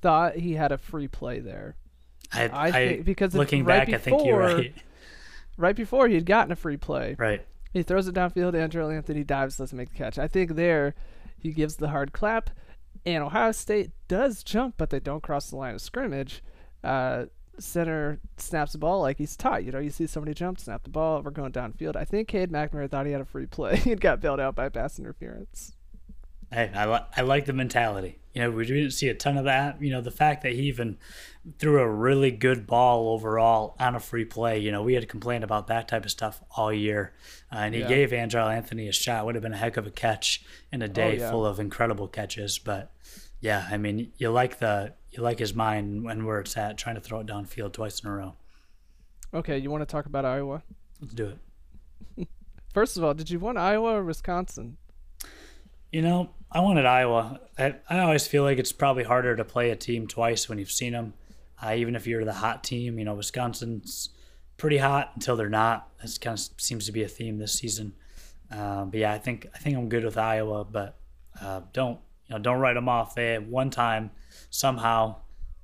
Thought 0.00 0.36
he 0.36 0.54
had 0.54 0.72
a 0.72 0.78
free 0.78 1.08
play 1.08 1.40
there. 1.40 1.76
I, 2.32 2.48
I, 2.48 2.66
I 2.66 2.70
think 2.70 3.04
because 3.04 3.34
looking 3.34 3.64
right 3.64 3.78
back, 3.78 3.86
before, 3.86 3.98
I 3.98 4.18
think 4.18 4.26
you're 4.26 4.38
right. 4.38 4.74
Right 5.56 5.76
before 5.76 6.08
he 6.08 6.14
had 6.14 6.26
gotten 6.26 6.52
a 6.52 6.56
free 6.56 6.76
play. 6.76 7.16
Right. 7.18 7.44
He 7.72 7.82
throws 7.82 8.08
it 8.08 8.14
downfield. 8.14 8.54
Andrel 8.54 8.94
Anthony 8.94 9.24
dives, 9.24 9.56
doesn't 9.56 9.76
make 9.76 9.90
the 9.90 9.96
catch. 9.96 10.18
I 10.18 10.26
think 10.26 10.54
there, 10.54 10.94
he 11.38 11.52
gives 11.52 11.76
the 11.76 11.88
hard 11.88 12.12
clap, 12.12 12.50
and 13.04 13.22
Ohio 13.22 13.52
State 13.52 13.90
does 14.08 14.42
jump, 14.42 14.74
but 14.76 14.90
they 14.90 15.00
don't 15.00 15.22
cross 15.22 15.50
the 15.50 15.56
line 15.56 15.74
of 15.74 15.80
scrimmage. 15.80 16.42
Uh, 16.82 17.26
center 17.60 18.20
snaps 18.36 18.72
the 18.72 18.78
ball 18.78 19.00
like 19.00 19.18
he's 19.18 19.36
tight. 19.36 19.64
You 19.64 19.72
know, 19.72 19.78
you 19.78 19.90
see 19.90 20.06
somebody 20.06 20.34
jump, 20.34 20.58
snap 20.58 20.82
the 20.82 20.90
ball, 20.90 21.22
we're 21.22 21.30
going 21.30 21.52
downfield. 21.52 21.96
I 21.96 22.04
think 22.04 22.28
Cade 22.28 22.50
McNamara 22.50 22.90
thought 22.90 23.06
he 23.06 23.12
had 23.12 23.20
a 23.20 23.26
free 23.26 23.46
play. 23.46 23.76
he 23.76 23.94
got 23.94 24.20
bailed 24.20 24.40
out 24.40 24.54
by 24.54 24.68
pass 24.68 24.98
interference. 24.98 25.74
Hey, 26.52 26.70
I, 26.74 26.86
li- 26.86 27.06
I 27.16 27.20
like 27.22 27.46
the 27.46 27.52
mentality. 27.52 28.18
You 28.34 28.42
know, 28.42 28.50
we 28.50 28.66
didn't 28.66 28.90
see 28.90 29.08
a 29.08 29.14
ton 29.14 29.36
of 29.36 29.44
that. 29.44 29.80
You 29.80 29.90
know, 29.90 30.00
the 30.00 30.10
fact 30.10 30.42
that 30.42 30.52
he 30.52 30.62
even 30.62 30.98
threw 31.58 31.80
a 31.80 31.88
really 31.88 32.30
good 32.30 32.66
ball 32.66 33.08
overall 33.08 33.76
on 33.78 33.94
a 33.94 34.00
free 34.00 34.24
play. 34.24 34.58
You 34.58 34.72
know, 34.72 34.82
we 34.82 34.94
had 34.94 35.08
complained 35.08 35.44
about 35.44 35.68
that 35.68 35.88
type 35.88 36.04
of 36.04 36.10
stuff 36.10 36.42
all 36.56 36.72
year. 36.72 37.12
Uh, 37.52 37.58
and 37.58 37.74
he 37.74 37.80
yeah. 37.80 37.88
gave 37.88 38.10
Andrel 38.10 38.52
Anthony 38.52 38.88
a 38.88 38.92
shot. 38.92 39.26
Would 39.26 39.36
have 39.36 39.42
been 39.42 39.54
a 39.54 39.58
heck 39.58 39.76
of 39.76 39.86
a 39.86 39.90
catch 39.90 40.44
in 40.72 40.82
a 40.82 40.86
oh, 40.86 40.88
day 40.88 41.12
oh, 41.12 41.20
yeah. 41.20 41.30
full 41.30 41.46
of 41.46 41.60
incredible 41.60 42.08
catches. 42.08 42.58
But 42.58 42.92
yeah, 43.40 43.66
I 43.70 43.76
mean, 43.76 44.12
you 44.16 44.30
like 44.30 44.58
the 44.58 44.94
you 45.12 45.22
like 45.22 45.38
his 45.38 45.54
mind 45.54 46.08
and 46.08 46.26
where 46.26 46.40
it's 46.40 46.56
at, 46.56 46.78
trying 46.78 46.94
to 46.94 47.00
throw 47.00 47.20
it 47.20 47.26
downfield 47.26 47.72
twice 47.72 48.00
in 48.00 48.08
a 48.08 48.14
row. 48.14 48.34
Okay, 49.32 49.58
you 49.58 49.70
want 49.70 49.82
to 49.82 49.86
talk 49.86 50.06
about 50.06 50.24
Iowa? 50.24 50.62
Let's 51.00 51.14
do 51.14 51.34
it. 52.16 52.28
First 52.74 52.96
of 52.96 53.04
all, 53.04 53.14
did 53.14 53.30
you 53.30 53.38
want 53.38 53.58
Iowa 53.58 53.96
or 53.96 54.04
Wisconsin? 54.04 54.76
You 55.92 56.02
know, 56.02 56.30
I 56.52 56.60
wanted 56.60 56.86
Iowa. 56.86 57.40
I, 57.58 57.76
I 57.88 58.00
always 58.00 58.26
feel 58.26 58.42
like 58.42 58.58
it's 58.58 58.72
probably 58.72 59.04
harder 59.04 59.36
to 59.36 59.44
play 59.44 59.70
a 59.70 59.76
team 59.76 60.06
twice 60.06 60.48
when 60.48 60.58
you've 60.58 60.70
seen 60.70 60.92
them. 60.92 61.14
Uh, 61.62 61.74
even 61.76 61.94
if 61.94 62.06
you're 62.06 62.24
the 62.24 62.32
hot 62.32 62.64
team, 62.64 62.98
you 62.98 63.04
know, 63.04 63.14
Wisconsin's 63.14 64.10
pretty 64.56 64.78
hot 64.78 65.12
until 65.14 65.36
they're 65.36 65.48
not. 65.48 65.88
This 66.00 66.18
kind 66.18 66.38
of 66.38 66.60
seems 66.60 66.86
to 66.86 66.92
be 66.92 67.02
a 67.02 67.08
theme 67.08 67.38
this 67.38 67.52
season. 67.52 67.94
Um, 68.50 68.90
but 68.90 69.00
yeah, 69.00 69.12
I 69.12 69.18
think 69.18 69.46
I 69.54 69.58
think 69.58 69.76
I'm 69.76 69.88
good 69.88 70.04
with 70.04 70.18
Iowa, 70.18 70.64
but 70.64 70.98
uh, 71.40 71.60
don't 71.72 71.98
you 72.26 72.34
know 72.34 72.38
don't 72.38 72.60
write 72.60 72.74
them 72.74 72.88
off. 72.88 73.14
They 73.14 73.38
one 73.38 73.70
time 73.70 74.10
somehow, 74.50 75.16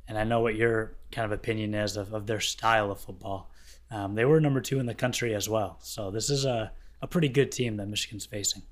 and 0.09 0.19
I 0.19 0.25
know 0.25 0.41
what 0.41 0.57
your 0.57 0.97
kind 1.11 1.25
of 1.25 1.33
opinion 1.33 1.75
is 1.75 1.97
of, 1.97 2.13
of 2.13 2.27
their 2.27 2.41
style 2.41 2.91
of 2.91 3.01
football. 3.01 3.51
Um, 3.91 4.15
they 4.15 4.25
were 4.25 4.41
number 4.41 4.61
two 4.61 4.81
in 4.81 4.87
the 4.87 4.95
country 4.95 5.35
as 5.35 5.49
well. 5.49 5.79
So 5.81 6.11
this 6.11 6.31
is 6.31 6.45
a, 6.45 6.73
a 7.01 7.07
pretty 7.07 7.29
good 7.29 7.53
team 7.53 7.77
that 7.77 7.87
Michigan's 7.87 8.27
facing. 8.27 8.63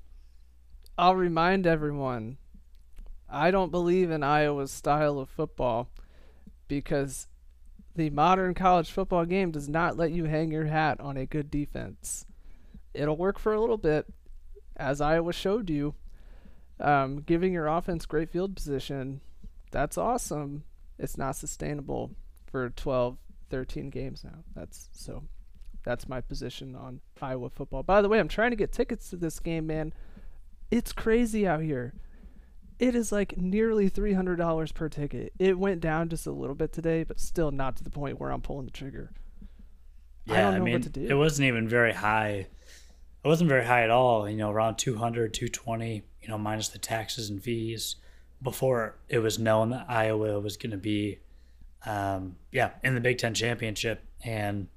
I'll 0.97 1.15
remind 1.15 1.67
everyone 1.67 2.37
I 3.29 3.51
don't 3.51 3.71
believe 3.71 4.11
in 4.11 4.23
Iowa's 4.23 4.71
style 4.71 5.19
of 5.19 5.29
football 5.29 5.89
because 6.67 7.27
the 7.95 8.09
modern 8.09 8.53
college 8.53 8.91
football 8.91 9.25
game 9.25 9.51
does 9.51 9.69
not 9.69 9.97
let 9.97 10.11
you 10.11 10.25
hang 10.25 10.51
your 10.51 10.65
hat 10.65 10.99
on 10.99 11.17
a 11.17 11.25
good 11.25 11.49
defense. 11.49 12.25
It'll 12.93 13.17
work 13.17 13.39
for 13.39 13.53
a 13.53 13.59
little 13.59 13.77
bit, 13.77 14.05
as 14.77 15.01
Iowa 15.01 15.33
showed 15.33 15.69
you. 15.69 15.95
Um, 16.79 17.21
giving 17.21 17.53
your 17.53 17.67
offense 17.67 18.05
great 18.05 18.29
field 18.29 18.55
position 18.55 19.21
that's 19.75 19.97
awesome. 19.97 20.63
It's 20.97 21.17
not 21.17 21.35
sustainable 21.35 22.11
for 22.45 22.69
12, 22.69 23.17
13 23.49 23.89
games 23.89 24.23
now. 24.23 24.45
That's 24.55 24.87
so 24.93 25.21
that's 25.83 26.07
my 26.07 26.21
position 26.21 26.77
on 26.77 27.01
Iowa 27.21 27.49
football. 27.49 27.83
By 27.83 28.01
the 28.01 28.07
way, 28.07 28.19
I'm 28.19 28.29
trying 28.29 28.51
to 28.51 28.55
get 28.55 28.71
tickets 28.71 29.09
to 29.09 29.17
this 29.17 29.37
game, 29.41 29.67
man. 29.67 29.91
It's 30.71 30.93
crazy 30.93 31.45
out 31.45 31.61
here. 31.61 31.93
It 32.79 32.95
is 32.95 33.11
like 33.11 33.35
nearly 33.35 33.89
$300 33.89 34.73
per 34.73 34.87
ticket. 34.87 35.33
It 35.39 35.59
went 35.59 35.81
down 35.81 36.07
just 36.07 36.25
a 36.25 36.31
little 36.31 36.55
bit 36.55 36.71
today, 36.71 37.03
but 37.03 37.19
still 37.19 37.51
not 37.51 37.75
to 37.75 37.83
the 37.83 37.89
point 37.89 38.17
where 38.17 38.31
I'm 38.31 38.41
pulling 38.41 38.67
the 38.67 38.71
trigger. 38.71 39.11
Yeah, 40.23 40.51
I, 40.51 40.55
I 40.55 40.59
mean, 40.59 40.89
it 40.95 41.15
wasn't 41.15 41.47
even 41.47 41.67
very 41.67 41.93
high. 41.93 42.47
It 43.23 43.27
wasn't 43.27 43.49
very 43.49 43.65
high 43.65 43.83
at 43.83 43.89
all, 43.89 44.29
you 44.29 44.37
know, 44.37 44.51
around 44.51 44.77
200, 44.77 45.33
220, 45.33 46.03
you 46.21 46.27
know, 46.29 46.37
minus 46.37 46.69
the 46.69 46.79
taxes 46.79 47.29
and 47.29 47.43
fees 47.43 47.97
before 48.41 48.97
it 49.09 49.19
was 49.19 49.39
known 49.39 49.69
that 49.69 49.85
Iowa 49.89 50.39
was 50.39 50.57
going 50.57 50.71
to 50.71 50.77
be, 50.77 51.19
um, 51.85 52.35
yeah, 52.51 52.71
in 52.83 52.95
the 52.95 53.01
Big 53.01 53.17
Ten 53.17 53.33
championship, 53.33 54.03
and 54.23 54.67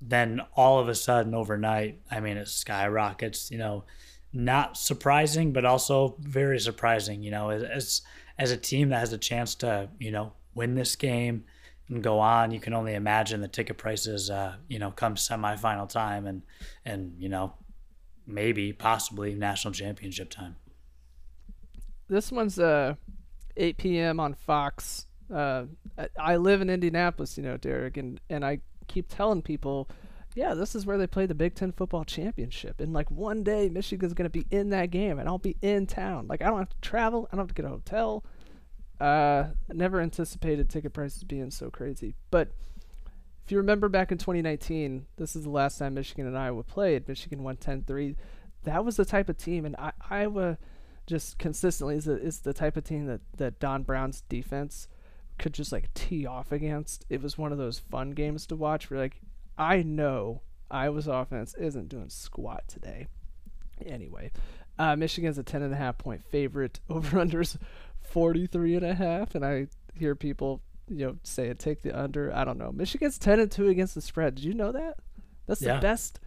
then 0.00 0.40
all 0.54 0.78
of 0.78 0.88
a 0.88 0.94
sudden 0.94 1.34
overnight, 1.34 2.00
I 2.10 2.20
mean, 2.20 2.36
it 2.36 2.48
skyrockets. 2.48 3.50
You 3.50 3.58
know, 3.58 3.84
not 4.32 4.76
surprising, 4.76 5.52
but 5.52 5.64
also 5.64 6.16
very 6.20 6.58
surprising. 6.58 7.22
You 7.22 7.30
know, 7.30 7.50
as 7.50 8.02
as 8.38 8.50
a 8.50 8.56
team 8.56 8.88
that 8.90 9.00
has 9.00 9.12
a 9.12 9.18
chance 9.18 9.54
to, 9.56 9.88
you 9.98 10.10
know, 10.10 10.32
win 10.54 10.74
this 10.74 10.96
game 10.96 11.44
and 11.88 12.02
go 12.02 12.18
on, 12.18 12.50
you 12.50 12.60
can 12.60 12.72
only 12.72 12.94
imagine 12.94 13.40
the 13.40 13.48
ticket 13.48 13.76
prices, 13.76 14.30
uh, 14.30 14.56
you 14.68 14.78
know, 14.78 14.90
come 14.90 15.14
semifinal 15.16 15.88
time 15.88 16.26
and 16.26 16.42
and 16.84 17.14
you 17.18 17.28
know, 17.28 17.54
maybe 18.26 18.72
possibly 18.72 19.34
national 19.34 19.74
championship 19.74 20.30
time 20.30 20.56
this 22.10 22.30
one's 22.30 22.58
uh 22.58 22.94
8 23.56 23.76
p.m. 23.78 24.20
on 24.20 24.34
Fox. 24.34 25.06
Uh, 25.32 25.66
I, 26.18 26.36
live 26.36 26.60
in 26.60 26.70
Indianapolis, 26.70 27.36
you 27.36 27.44
know, 27.44 27.56
Derek, 27.56 27.96
and 27.96 28.20
and 28.28 28.44
I 28.44 28.60
keep 28.88 29.06
telling 29.08 29.42
people, 29.42 29.88
yeah, 30.34 30.54
this 30.54 30.74
is 30.74 30.86
where 30.86 30.98
they 30.98 31.06
play 31.06 31.26
the 31.26 31.34
Big 31.34 31.54
Ten 31.54 31.70
football 31.72 32.04
championship. 32.04 32.80
And 32.80 32.92
like 32.92 33.10
one 33.10 33.44
day, 33.44 33.68
Michigan's 33.68 34.14
gonna 34.14 34.30
be 34.30 34.46
in 34.50 34.70
that 34.70 34.90
game, 34.90 35.18
and 35.18 35.28
I'll 35.28 35.38
be 35.38 35.56
in 35.62 35.86
town. 35.86 36.26
Like 36.26 36.42
I 36.42 36.46
don't 36.46 36.58
have 36.58 36.70
to 36.70 36.80
travel. 36.80 37.28
I 37.30 37.36
don't 37.36 37.46
have 37.46 37.54
to 37.54 37.62
get 37.62 37.64
a 37.64 37.74
hotel. 37.74 38.24
Uh, 39.00 39.50
never 39.72 40.00
anticipated 40.00 40.68
ticket 40.68 40.92
prices 40.92 41.22
being 41.22 41.50
so 41.50 41.70
crazy. 41.70 42.14
But 42.30 42.50
if 43.44 43.52
you 43.52 43.58
remember 43.58 43.88
back 43.88 44.12
in 44.12 44.18
2019, 44.18 45.06
this 45.16 45.34
is 45.34 45.44
the 45.44 45.50
last 45.50 45.78
time 45.78 45.94
Michigan 45.94 46.26
and 46.26 46.36
Iowa 46.36 46.62
played. 46.62 47.08
Michigan 47.08 47.42
won 47.42 47.56
10-3. 47.56 48.14
That 48.64 48.84
was 48.84 48.96
the 48.96 49.06
type 49.06 49.30
of 49.30 49.38
team, 49.38 49.64
and 49.64 49.74
I, 49.76 49.92
Iowa 50.10 50.58
just 51.06 51.38
consistently 51.38 51.96
is, 51.96 52.08
a, 52.08 52.20
is 52.20 52.40
the 52.40 52.52
type 52.52 52.76
of 52.76 52.84
team 52.84 53.06
that, 53.06 53.20
that 53.36 53.58
Don 53.58 53.82
Brown's 53.82 54.22
defense 54.28 54.88
could 55.38 55.54
just 55.54 55.72
like 55.72 55.92
tee 55.94 56.26
off 56.26 56.52
against. 56.52 57.06
It 57.08 57.22
was 57.22 57.38
one 57.38 57.52
of 57.52 57.58
those 57.58 57.78
fun 57.78 58.10
games 58.10 58.46
to 58.46 58.56
watch 58.56 58.90
where 58.90 59.00
like 59.00 59.20
I 59.58 59.82
know 59.82 60.42
Iowa's 60.70 61.08
offense 61.08 61.54
isn't 61.54 61.88
doing 61.88 62.10
squat 62.10 62.64
today. 62.68 63.08
Anyway, 63.84 64.30
uh, 64.78 64.96
Michigan's 64.96 65.38
a 65.38 65.42
ten 65.42 65.62
and 65.62 65.72
a 65.72 65.76
half 65.76 65.98
point 65.98 66.24
favorite. 66.24 66.80
Over 66.90 67.18
unders 67.18 67.56
43 68.02 68.76
and 68.76 68.86
a 68.86 68.94
half, 68.94 69.34
and 69.34 69.44
I 69.44 69.68
hear 69.94 70.14
people 70.14 70.60
you 70.88 71.06
know 71.06 71.16
say 71.22 71.46
it 71.48 71.58
take 71.58 71.82
the 71.82 71.98
under. 71.98 72.34
I 72.34 72.44
don't 72.44 72.58
know. 72.58 72.72
Michigan's 72.72 73.18
10 73.18 73.40
and 73.40 73.50
2 73.50 73.68
against 73.68 73.94
the 73.94 74.00
spread. 74.00 74.34
Did 74.34 74.44
you 74.44 74.54
know 74.54 74.72
that? 74.72 74.98
That's 75.46 75.62
yeah. 75.62 75.76
the 75.76 75.80
best 75.80 76.20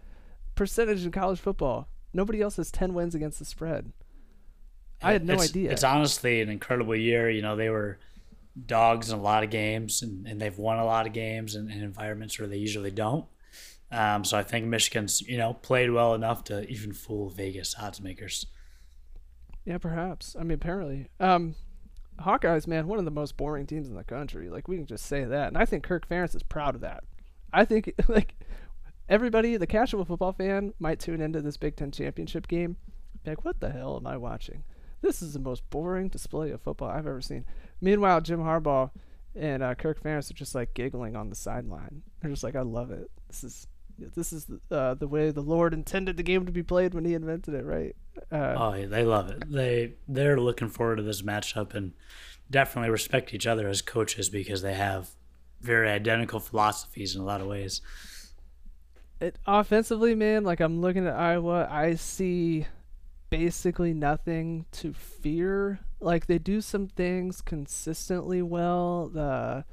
percentage 0.55 1.05
in 1.05 1.11
college 1.11 1.39
football. 1.39 1.87
Nobody 2.13 2.41
else 2.41 2.57
has 2.57 2.71
10 2.71 2.93
wins 2.93 3.15
against 3.15 3.39
the 3.39 3.45
spread. 3.45 3.91
I 5.03 5.13
had 5.13 5.25
no 5.25 5.35
it's, 5.35 5.49
idea. 5.49 5.71
It's 5.71 5.83
honestly 5.83 6.41
an 6.41 6.49
incredible 6.49 6.95
year. 6.95 7.29
You 7.29 7.41
know, 7.41 7.55
they 7.55 7.69
were 7.69 7.99
dogs 8.65 9.09
in 9.09 9.17
a 9.17 9.21
lot 9.21 9.43
of 9.43 9.49
games, 9.49 10.01
and, 10.01 10.25
and 10.27 10.39
they've 10.39 10.57
won 10.57 10.79
a 10.79 10.85
lot 10.85 11.07
of 11.07 11.13
games 11.13 11.55
in, 11.55 11.69
in 11.69 11.81
environments 11.81 12.39
where 12.39 12.47
they 12.47 12.57
usually 12.57 12.91
don't. 12.91 13.25
Um, 13.91 14.23
so 14.25 14.37
I 14.37 14.43
think 14.43 14.65
Michigan's, 14.65 15.21
you 15.21 15.37
know, 15.37 15.53
played 15.53 15.91
well 15.91 16.15
enough 16.15 16.43
to 16.45 16.67
even 16.67 16.93
fool 16.93 17.29
Vegas 17.29 17.75
odds 17.79 18.01
makers. 18.01 18.47
Yeah, 19.65 19.77
perhaps. 19.77 20.35
I 20.37 20.43
mean, 20.43 20.55
apparently. 20.55 21.09
Um, 21.19 21.55
Hawkeyes, 22.19 22.67
man, 22.67 22.87
one 22.87 22.99
of 22.99 23.05
the 23.05 23.11
most 23.11 23.37
boring 23.37 23.65
teams 23.65 23.87
in 23.87 23.95
the 23.95 24.03
country. 24.03 24.49
Like 24.49 24.67
we 24.67 24.77
can 24.77 24.85
just 24.85 25.05
say 25.05 25.23
that, 25.23 25.47
and 25.47 25.57
I 25.57 25.65
think 25.65 25.83
Kirk 25.83 26.07
Ferentz 26.07 26.35
is 26.35 26.43
proud 26.43 26.75
of 26.75 26.81
that. 26.81 27.03
I 27.51 27.65
think 27.65 27.93
like 28.07 28.35
everybody, 29.07 29.57
the 29.57 29.67
casual 29.67 30.05
football 30.05 30.33
fan, 30.33 30.73
might 30.79 30.99
tune 30.99 31.21
into 31.21 31.41
this 31.41 31.57
Big 31.57 31.75
Ten 31.75 31.91
championship 31.91 32.47
game. 32.47 32.77
Be 33.23 33.31
like, 33.31 33.45
what 33.45 33.59
the 33.59 33.69
hell 33.69 33.95
am 33.97 34.07
I 34.07 34.17
watching? 34.17 34.63
This 35.03 35.21
is 35.21 35.33
the 35.33 35.39
most 35.39 35.69
boring 35.69 36.07
display 36.07 36.51
of 36.51 36.61
football 36.61 36.89
I've 36.89 37.05
ever 37.05 37.19
seen. 37.19 37.43
Meanwhile, 37.81 38.21
Jim 38.21 38.39
Harbaugh 38.39 38.89
and 39.35 39.61
uh, 39.61 39.75
Kirk 39.75 40.01
Ferentz 40.01 40.31
are 40.31 40.33
just 40.33 40.55
like 40.55 40.73
giggling 40.73 41.17
on 41.17 41.29
the 41.29 41.35
sideline. 41.35 42.03
They're 42.21 42.31
just 42.31 42.43
like, 42.43 42.55
"I 42.55 42.61
love 42.61 42.89
it. 42.89 43.11
This 43.27 43.43
is 43.43 43.67
this 44.15 44.31
is 44.31 44.45
the, 44.45 44.61
uh, 44.71 44.93
the 44.93 45.09
way 45.09 45.29
the 45.31 45.41
Lord 45.41 45.73
intended 45.73 46.15
the 46.15 46.23
game 46.23 46.45
to 46.45 46.53
be 46.53 46.63
played 46.63 46.93
when 46.93 47.03
He 47.03 47.15
invented 47.15 47.53
it." 47.53 47.65
Right? 47.65 47.97
Uh, 48.31 48.55
oh, 48.57 48.87
they 48.87 49.03
love 49.03 49.29
it. 49.29 49.51
They 49.51 49.95
they're 50.07 50.39
looking 50.39 50.69
forward 50.69 50.95
to 50.95 51.03
this 51.03 51.21
matchup 51.21 51.73
and 51.73 51.91
definitely 52.49 52.89
respect 52.89 53.33
each 53.33 53.45
other 53.45 53.67
as 53.67 53.81
coaches 53.81 54.29
because 54.29 54.61
they 54.61 54.75
have 54.75 55.09
very 55.59 55.89
identical 55.89 56.39
philosophies 56.39 57.13
in 57.13 57.21
a 57.21 57.25
lot 57.25 57.41
of 57.41 57.47
ways. 57.47 57.81
It, 59.19 59.37
offensively, 59.45 60.15
man, 60.15 60.45
like 60.45 60.61
I'm 60.61 60.79
looking 60.79 61.07
at 61.07 61.15
Iowa, 61.15 61.67
I 61.69 61.95
see 61.95 62.67
basically 63.33 63.93
nothing 63.93 64.65
to 64.71 64.93
fear. 64.93 65.79
Like 65.99 66.27
they 66.27 66.37
do 66.37 66.61
some 66.61 66.87
things 66.87 67.41
consistently 67.41 68.41
well. 68.43 69.09
The 69.09 69.65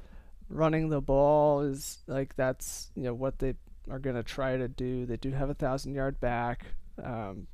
running 0.49 0.89
the 0.89 0.99
ball 0.99 1.61
is 1.61 1.99
like 2.07 2.35
that's 2.35 2.91
you 2.95 3.03
know 3.03 3.13
what 3.13 3.39
they 3.39 3.53
are 3.89 3.99
gonna 3.99 4.23
try 4.23 4.57
to 4.57 4.67
do. 4.67 5.05
They 5.05 5.17
do 5.17 5.31
have 5.31 5.49
a 5.49 5.53
thousand 5.53 5.93
yard 5.93 6.19
back. 6.19 6.65
Um, 7.01 7.47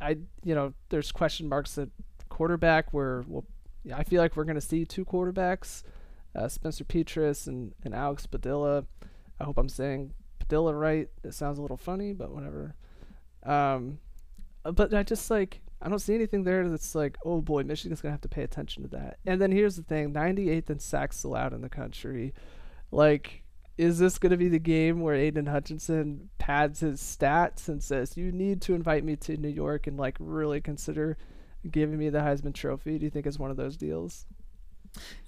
I 0.00 0.18
you 0.44 0.54
know 0.54 0.74
there's 0.90 1.10
question 1.10 1.48
marks 1.48 1.76
at 1.76 1.88
quarterback 2.28 2.92
where 2.92 3.24
well, 3.26 3.44
I 3.92 4.04
feel 4.04 4.22
like 4.22 4.36
we're 4.36 4.44
gonna 4.44 4.60
see 4.60 4.84
two 4.84 5.04
quarterbacks, 5.04 5.82
uh, 6.36 6.46
Spencer 6.46 6.84
Petras 6.84 7.48
and 7.48 7.72
and 7.84 7.94
Alex 7.94 8.26
Padilla. 8.26 8.84
I 9.40 9.44
hope 9.44 9.58
I'm 9.58 9.68
saying 9.68 10.14
Padilla 10.38 10.72
right. 10.72 11.08
It 11.24 11.34
sounds 11.34 11.58
a 11.58 11.62
little 11.62 11.76
funny, 11.76 12.12
but 12.12 12.30
whatever. 12.30 12.76
Um, 13.42 13.98
but 14.64 14.94
I 14.94 15.02
just 15.02 15.30
like 15.30 15.60
I 15.82 15.88
don't 15.88 15.98
see 15.98 16.14
anything 16.14 16.44
there 16.44 16.68
that's 16.68 16.94
like, 16.94 17.16
oh 17.24 17.40
boy, 17.40 17.62
Michigan's 17.62 18.00
gonna 18.00 18.12
have 18.12 18.20
to 18.22 18.28
pay 18.28 18.42
attention 18.42 18.82
to 18.82 18.88
that. 18.90 19.18
And 19.24 19.40
then 19.40 19.50
here's 19.50 19.76
the 19.76 19.82
thing: 19.82 20.12
98th 20.12 20.70
in 20.70 20.78
sacks 20.78 21.24
allowed 21.24 21.52
in 21.54 21.62
the 21.62 21.70
country. 21.70 22.34
Like, 22.90 23.42
is 23.78 23.98
this 23.98 24.18
gonna 24.18 24.36
be 24.36 24.48
the 24.48 24.58
game 24.58 25.00
where 25.00 25.14
Aidan 25.14 25.46
Hutchinson 25.46 26.28
pads 26.38 26.80
his 26.80 27.00
stats 27.00 27.68
and 27.68 27.82
says, 27.82 28.16
"You 28.16 28.30
need 28.30 28.60
to 28.62 28.74
invite 28.74 29.04
me 29.04 29.16
to 29.16 29.36
New 29.36 29.48
York 29.48 29.86
and 29.86 29.96
like 29.96 30.16
really 30.20 30.60
consider 30.60 31.16
giving 31.70 31.98
me 31.98 32.10
the 32.10 32.18
Heisman 32.18 32.54
Trophy"? 32.54 32.98
Do 32.98 33.04
you 33.04 33.10
think 33.10 33.26
it's 33.26 33.38
one 33.38 33.50
of 33.50 33.56
those 33.56 33.76
deals? 33.76 34.26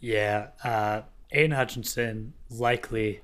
Yeah, 0.01 0.49
uh, 0.62 1.03
Aidan 1.31 1.53
Hutchinson 1.53 2.35
likely. 2.51 3.23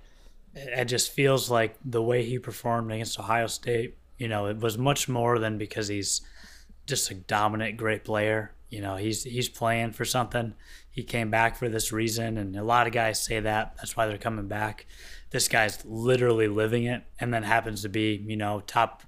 It 0.55 0.87
just 0.87 1.13
feels 1.13 1.51
like 1.51 1.77
the 1.85 2.03
way 2.03 2.25
he 2.25 2.39
performed 2.39 2.91
against 2.91 3.21
Ohio 3.21 3.49
State. 3.49 3.99
You 4.19 4.29
know, 4.29 4.47
it 4.47 4.59
was 4.59 4.77
much 4.77 5.09
more 5.09 5.39
than 5.39 5.59
because 5.59 5.89
he's 5.89 6.21
just 6.87 7.11
a 7.11 7.15
dominant, 7.15 7.77
great 7.77 8.05
player. 8.05 8.53
You 8.71 8.81
know, 8.83 8.97
he's 8.97 9.23
he's 9.25 9.49
playing 9.49 9.93
for 9.93 10.05
something. 10.05 10.55
He 10.91 11.03
came 11.03 11.31
back 11.31 11.57
for 11.57 11.69
this 11.69 11.93
reason, 11.93 12.37
and 12.37 12.57
a 12.57 12.65
lot 12.65 12.87
of 12.87 12.93
guys 12.93 13.23
say 13.23 13.41
that. 13.41 13.77
That's 13.77 13.97
why 13.97 14.07
they're 14.07 14.19
coming 14.19 14.49
back. 14.49 14.87
This 15.31 15.49
guy's 15.49 15.85
literally 15.85 16.49
living 16.49 16.85
it, 16.85 17.05
and 17.21 17.33
then 17.33 17.45
happens 17.45 17.83
to 17.83 17.89
be, 17.89 18.17
you 18.27 18.37
know, 18.37 18.63
top 18.67 19.05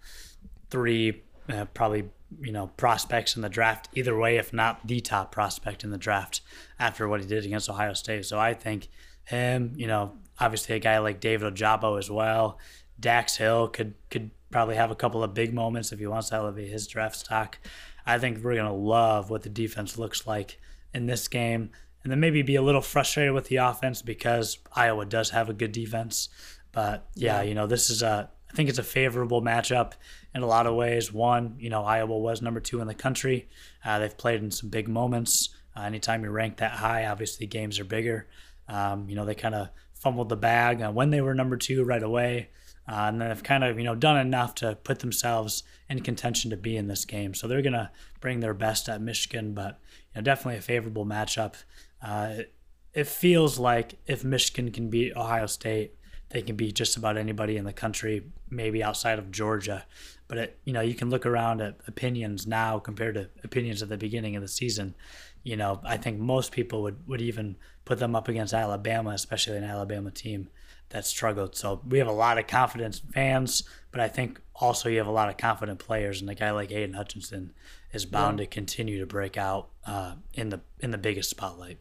three, 0.71 1.23
uh, 1.49 1.65
probably, 1.67 2.05
you 2.41 2.53
know, 2.53 2.69
prospects 2.77 3.35
in 3.37 3.43
the 3.43 3.49
draft. 3.49 3.89
Either 3.95 4.17
way, 4.17 4.37
if 4.37 4.53
not 4.53 4.87
the 4.87 5.01
top 5.01 5.33
prospect 5.33 5.83
in 5.83 5.91
the 5.91 5.99
draft 5.99 6.43
after 6.79 7.09
what 7.09 7.21
he 7.21 7.27
did 7.27 7.45
against 7.45 7.69
Ohio 7.69 7.93
State. 7.93 8.25
So 8.25 8.39
I 8.39 8.55
think 8.55 8.89
him, 9.25 9.73
you 9.77 9.87
know, 9.87 10.13
obviously 10.39 10.77
a 10.77 10.79
guy 10.79 10.99
like 10.99 11.21
David 11.21 11.55
Ojabo 11.55 11.99
as 11.99 12.11
well. 12.11 12.59
Dax 12.99 13.37
Hill 13.37 13.69
could 13.69 13.95
could 14.11 14.31
probably 14.51 14.77
have 14.77 14.91
a 14.91 14.97
couple 14.97 15.23
of 15.23 15.35
big 15.35 15.55
moments 15.55 15.93
if 15.93 15.99
he 15.99 16.07
wants 16.07 16.31
to 16.31 16.37
elevate 16.37 16.69
his 16.69 16.87
draft 16.87 17.17
stock. 17.17 17.59
I 18.07 18.19
think 18.19 18.43
we're 18.43 18.57
gonna 18.57 18.75
love 18.75 19.31
what 19.31 19.43
the 19.43 19.49
defense 19.49 19.99
looks 19.99 20.27
like 20.27 20.59
in 20.93 21.07
this 21.07 21.29
game, 21.29 21.71
and 22.03 22.11
then 22.11 22.21
maybe 22.21 22.43
be 22.43 22.57
a 22.57 22.63
little 22.63 22.81
frustrated 22.81 23.33
with 23.33 23.47
the 23.47 23.57
offense 23.57 24.03
because 24.03 24.59
Iowa 24.75 25.05
does 25.07 25.31
have 25.31 25.49
a 25.49 25.55
good 25.55 25.73
defense. 25.73 26.29
But 26.73 27.07
yeah, 27.15 27.43
you 27.43 27.55
know, 27.55 27.67
this 27.67 27.91
is 27.91 28.03
a 28.03 28.31
I 28.51 28.57
think 28.57 28.69
it's 28.69 28.79
a 28.79 28.85
favorable 28.85 29.43
matchup 29.43 29.93
in 30.35 30.43
a 30.43 30.47
lot 30.47 30.67
of 30.67 30.75
ways. 30.75 31.13
One, 31.13 31.57
you 31.59 31.71
know, 31.71 31.85
Iowa 31.85 32.19
was 32.19 32.43
number 32.43 32.61
two 32.61 32.81
in 32.81 32.89
the 32.89 32.95
country. 32.95 33.49
Uh, 33.85 34.01
they've 34.01 34.17
played 34.17 34.43
in 34.43 34.51
some 34.51 34.71
big 34.71 34.89
moments. 34.89 35.51
Uh, 35.77 35.83
anytime 35.83 36.25
you 36.25 36.31
rank 36.31 36.57
that 36.57 36.73
high, 36.73 37.07
obviously 37.07 37.47
games 37.47 37.79
are 37.79 37.85
bigger. 37.85 38.27
Um, 38.69 39.09
you 39.09 39.15
know, 39.15 39.25
they 39.25 39.37
kind 39.37 39.55
of 39.55 39.69
fumbled 39.95 40.29
the 40.29 40.37
bag 40.37 40.83
uh, 40.83 40.91
when 40.91 41.11
they 41.11 41.21
were 41.21 41.35
number 41.35 41.57
two 41.57 41.85
right 41.85 42.03
away. 42.03 42.49
Uh, 42.91 43.07
and 43.07 43.21
they've 43.21 43.43
kind 43.45 43.63
of 43.63 43.79
you 43.79 43.85
know 43.85 43.95
done 43.95 44.17
enough 44.17 44.55
to 44.57 44.77
put 44.83 44.99
themselves 44.99 45.63
in 45.89 46.01
contention 46.01 46.51
to 46.51 46.57
be 46.57 46.77
in 46.77 46.89
this 46.89 47.05
game. 47.05 47.35
So 47.35 47.47
they're 47.47 47.63
gonna 47.63 47.93
bring 48.21 48.41
their 48.41 48.55
best 48.55 48.89
at 48.89 49.01
Michigan, 49.01 49.55
but 49.55 49.79
you 50.13 50.21
know 50.21 50.23
definitely 50.23 50.59
a 50.59 50.63
favorable 50.63 51.07
matchup. 51.07 51.55
Uh, 52.03 52.31
it, 52.39 52.55
it 52.93 53.07
feels 53.07 53.61
like 53.61 53.95
if 54.07 54.25
Michigan 54.25 54.73
can 54.73 54.91
beat 54.91 55.17
Ohio 55.17 55.47
State, 55.47 55.95
they 56.31 56.43
can 56.43 56.57
beat 56.57 56.75
just 56.75 56.97
about 56.97 57.17
anybody 57.17 57.57
in 57.57 57.65
the 57.65 57.73
country, 57.73 58.25
maybe 58.49 58.83
outside 58.83 59.21
of 59.21 59.31
Georgia. 59.31 59.87
But 60.27 60.39
it, 60.39 60.59
you 60.65 60.73
know 60.73 60.81
you 60.81 60.95
can 60.95 61.11
look 61.11 61.27
around 61.27 61.61
at 61.61 61.77
opinions 61.87 62.45
now 62.45 62.81
compared 62.81 63.15
to 63.15 63.29
opinions 63.45 63.83
at 63.83 63.89
the 63.89 63.99
beginning 63.99 64.35
of 64.35 64.43
the 64.43 64.49
season. 64.49 64.97
You 65.45 65.57
know 65.57 65.81
I 65.85 65.97
think 65.97 66.19
most 66.19 66.51
people 66.51 66.83
would 66.83 67.07
would 67.07 67.23
even 67.23 67.57
put 67.85 68.01
them 68.01 68.17
up 68.17 68.27
against 68.27 68.53
Alabama, 68.53 69.11
especially 69.11 69.59
an 69.59 69.65
Alabama 69.65 70.11
team 70.11 70.49
that 70.91 71.07
struggled. 71.07 71.57
So 71.57 71.81
we 71.89 71.99
have 71.99 72.09
a 72.09 72.13
lot 72.13 72.39
of 72.39 72.47
confidence 72.47 73.01
fans, 73.13 73.63
but 73.91 74.01
I 74.01 74.09
think 74.09 74.41
also 74.55 74.89
you 74.89 74.99
have 74.99 75.07
a 75.07 75.13
lot 75.13 75.29
of 75.29 75.37
confident 75.37 75.79
players, 75.79 76.21
and 76.21 76.29
a 76.29 76.35
guy 76.35 76.51
like 76.51 76.71
Aidan 76.71 76.95
Hutchinson 76.95 77.55
is 77.93 78.05
bound 78.05 78.39
yeah. 78.39 78.45
to 78.45 78.51
continue 78.51 79.01
to 79.01 79.07
break 79.07 79.37
out 79.37 79.71
uh, 79.87 80.15
in 80.35 80.51
the 80.51 80.61
in 80.81 80.91
the 80.91 80.99
biggest 80.99 81.31
spotlight. 81.31 81.79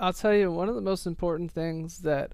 I'll 0.00 0.12
tell 0.12 0.34
you 0.34 0.50
one 0.50 0.68
of 0.68 0.74
the 0.74 0.80
most 0.80 1.06
important 1.06 1.50
things 1.50 2.00
that 2.00 2.32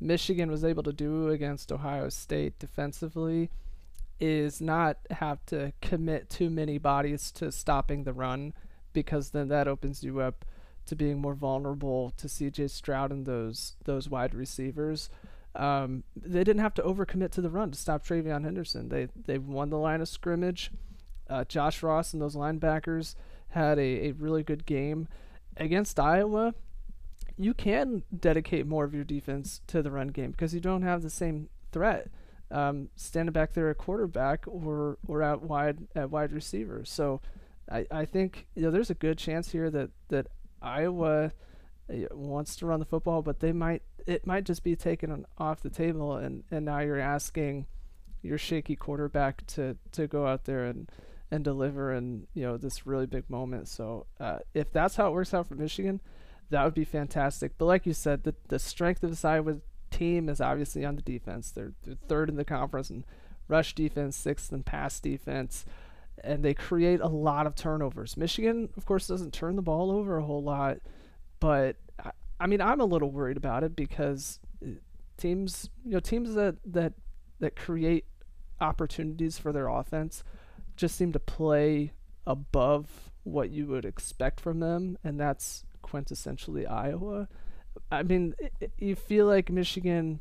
Michigan 0.00 0.50
was 0.50 0.64
able 0.64 0.84
to 0.84 0.92
do 0.92 1.28
against 1.28 1.72
Ohio 1.72 2.08
State 2.08 2.58
defensively 2.58 3.50
is 4.20 4.60
not 4.60 4.98
have 5.10 5.44
to 5.46 5.72
commit 5.80 6.30
too 6.30 6.50
many 6.50 6.78
bodies 6.78 7.32
to 7.32 7.50
stopping 7.50 8.04
the 8.04 8.12
run 8.12 8.52
because 8.92 9.30
then 9.30 9.48
that 9.48 9.66
opens 9.66 10.04
you 10.04 10.20
up 10.20 10.44
to 10.86 10.96
being 10.96 11.18
more 11.18 11.34
vulnerable 11.34 12.12
to 12.16 12.26
CJ 12.26 12.70
Stroud 12.70 13.10
and 13.12 13.26
those 13.26 13.74
those 13.84 14.08
wide 14.08 14.34
receivers. 14.34 15.10
Um, 15.54 16.04
they 16.14 16.44
didn't 16.44 16.62
have 16.62 16.74
to 16.74 16.82
overcommit 16.82 17.32
to 17.32 17.40
the 17.40 17.50
run 17.50 17.72
to 17.72 17.78
stop 17.78 18.04
TreVeyon 18.04 18.44
Henderson. 18.44 18.88
They 18.88 19.08
they 19.26 19.38
won 19.38 19.70
the 19.70 19.78
line 19.78 20.00
of 20.00 20.08
scrimmage. 20.08 20.70
Uh, 21.28 21.44
Josh 21.44 21.82
Ross 21.82 22.12
and 22.12 22.20
those 22.20 22.36
linebackers 22.36 23.14
had 23.50 23.78
a, 23.78 24.08
a 24.08 24.12
really 24.12 24.42
good 24.42 24.66
game 24.66 25.08
against 25.56 25.98
Iowa. 25.98 26.54
You 27.36 27.54
can 27.54 28.02
dedicate 28.16 28.66
more 28.66 28.84
of 28.84 28.94
your 28.94 29.04
defense 29.04 29.60
to 29.68 29.82
the 29.82 29.90
run 29.90 30.08
game 30.08 30.32
because 30.32 30.54
you 30.54 30.60
don't 30.60 30.82
have 30.82 31.02
the 31.02 31.10
same 31.10 31.48
threat 31.72 32.10
um, 32.50 32.88
standing 32.96 33.32
back 33.32 33.54
there 33.54 33.70
at 33.70 33.78
quarterback 33.78 34.44
or 34.46 34.98
or 35.06 35.22
out 35.22 35.42
wide 35.42 35.86
at 35.94 36.10
wide 36.10 36.32
receiver. 36.32 36.84
So 36.84 37.20
I, 37.70 37.86
I 37.90 38.04
think 38.04 38.46
you 38.54 38.62
know 38.62 38.70
there's 38.70 38.90
a 38.90 38.94
good 38.94 39.18
chance 39.18 39.50
here 39.52 39.70
that 39.70 39.90
that 40.08 40.26
Iowa 40.62 41.32
uh, 41.90 41.94
wants 42.12 42.56
to 42.56 42.66
run 42.66 42.80
the 42.80 42.86
football, 42.86 43.22
but 43.22 43.40
they 43.40 43.52
might 43.52 43.82
it 44.06 44.26
might 44.26 44.44
just 44.44 44.62
be 44.62 44.76
taken 44.76 45.24
off 45.38 45.60
the 45.60 45.70
table, 45.70 46.16
and, 46.16 46.44
and 46.50 46.64
now 46.64 46.80
you're 46.80 46.98
asking 46.98 47.66
your 48.22 48.38
shaky 48.38 48.76
quarterback 48.76 49.46
to, 49.46 49.76
to 49.92 50.06
go 50.06 50.26
out 50.26 50.44
there 50.44 50.64
and, 50.64 50.90
and 51.30 51.44
deliver 51.44 51.92
in 51.92 52.26
you 52.34 52.42
know 52.42 52.56
this 52.56 52.86
really 52.86 53.06
big 53.06 53.28
moment. 53.28 53.68
So 53.68 54.06
uh, 54.18 54.38
if 54.54 54.72
that's 54.72 54.96
how 54.96 55.08
it 55.08 55.12
works 55.12 55.34
out 55.34 55.46
for 55.46 55.54
Michigan, 55.54 56.00
that 56.50 56.64
would 56.64 56.74
be 56.74 56.84
fantastic. 56.84 57.52
But 57.58 57.66
like 57.66 57.86
you 57.86 57.94
said, 57.94 58.24
the 58.24 58.34
the 58.48 58.58
strength 58.58 59.02
of 59.02 59.10
this 59.10 59.24
Iowa 59.24 59.56
team 59.90 60.28
is 60.28 60.40
obviously 60.40 60.84
on 60.84 60.96
the 60.96 61.02
defense. 61.02 61.50
They're, 61.50 61.72
they're 61.82 61.96
third 62.08 62.28
in 62.28 62.36
the 62.36 62.44
conference 62.44 62.90
in 62.90 63.04
rush 63.48 63.74
defense, 63.74 64.16
sixth 64.16 64.52
in 64.52 64.62
pass 64.62 65.00
defense 65.00 65.64
and 66.22 66.44
they 66.44 66.54
create 66.54 67.00
a 67.00 67.08
lot 67.08 67.46
of 67.46 67.54
turnovers. 67.54 68.16
Michigan, 68.16 68.68
of 68.76 68.86
course, 68.86 69.06
doesn't 69.06 69.32
turn 69.32 69.56
the 69.56 69.62
ball 69.62 69.90
over 69.90 70.18
a 70.18 70.24
whole 70.24 70.42
lot, 70.42 70.78
but 71.38 71.76
I 72.40 72.46
mean, 72.46 72.62
I'm 72.62 72.80
a 72.80 72.84
little 72.86 73.10
worried 73.10 73.36
about 73.36 73.64
it 73.64 73.76
because 73.76 74.40
uh, 74.64 74.70
teams, 75.18 75.68
you 75.84 75.92
know, 75.92 76.00
teams 76.00 76.34
that 76.34 76.56
that 76.64 76.94
that 77.38 77.54
create 77.54 78.06
opportunities 78.60 79.38
for 79.38 79.52
their 79.52 79.68
offense 79.68 80.24
just 80.76 80.96
seem 80.96 81.12
to 81.12 81.20
play 81.20 81.92
above 82.26 83.10
what 83.24 83.50
you 83.50 83.66
would 83.66 83.84
expect 83.84 84.40
from 84.40 84.60
them, 84.60 84.96
and 85.04 85.20
that's 85.20 85.64
quintessentially 85.84 86.70
Iowa. 86.70 87.28
I 87.92 88.02
mean, 88.02 88.34
it, 88.38 88.72
you 88.78 88.96
feel 88.96 89.26
like 89.26 89.50
Michigan 89.50 90.20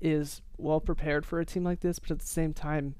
is 0.00 0.42
well 0.56 0.80
prepared 0.80 1.26
for 1.26 1.40
a 1.40 1.44
team 1.44 1.64
like 1.64 1.80
this, 1.80 1.98
but 1.98 2.12
at 2.12 2.20
the 2.20 2.26
same 2.26 2.54
time, 2.54 2.94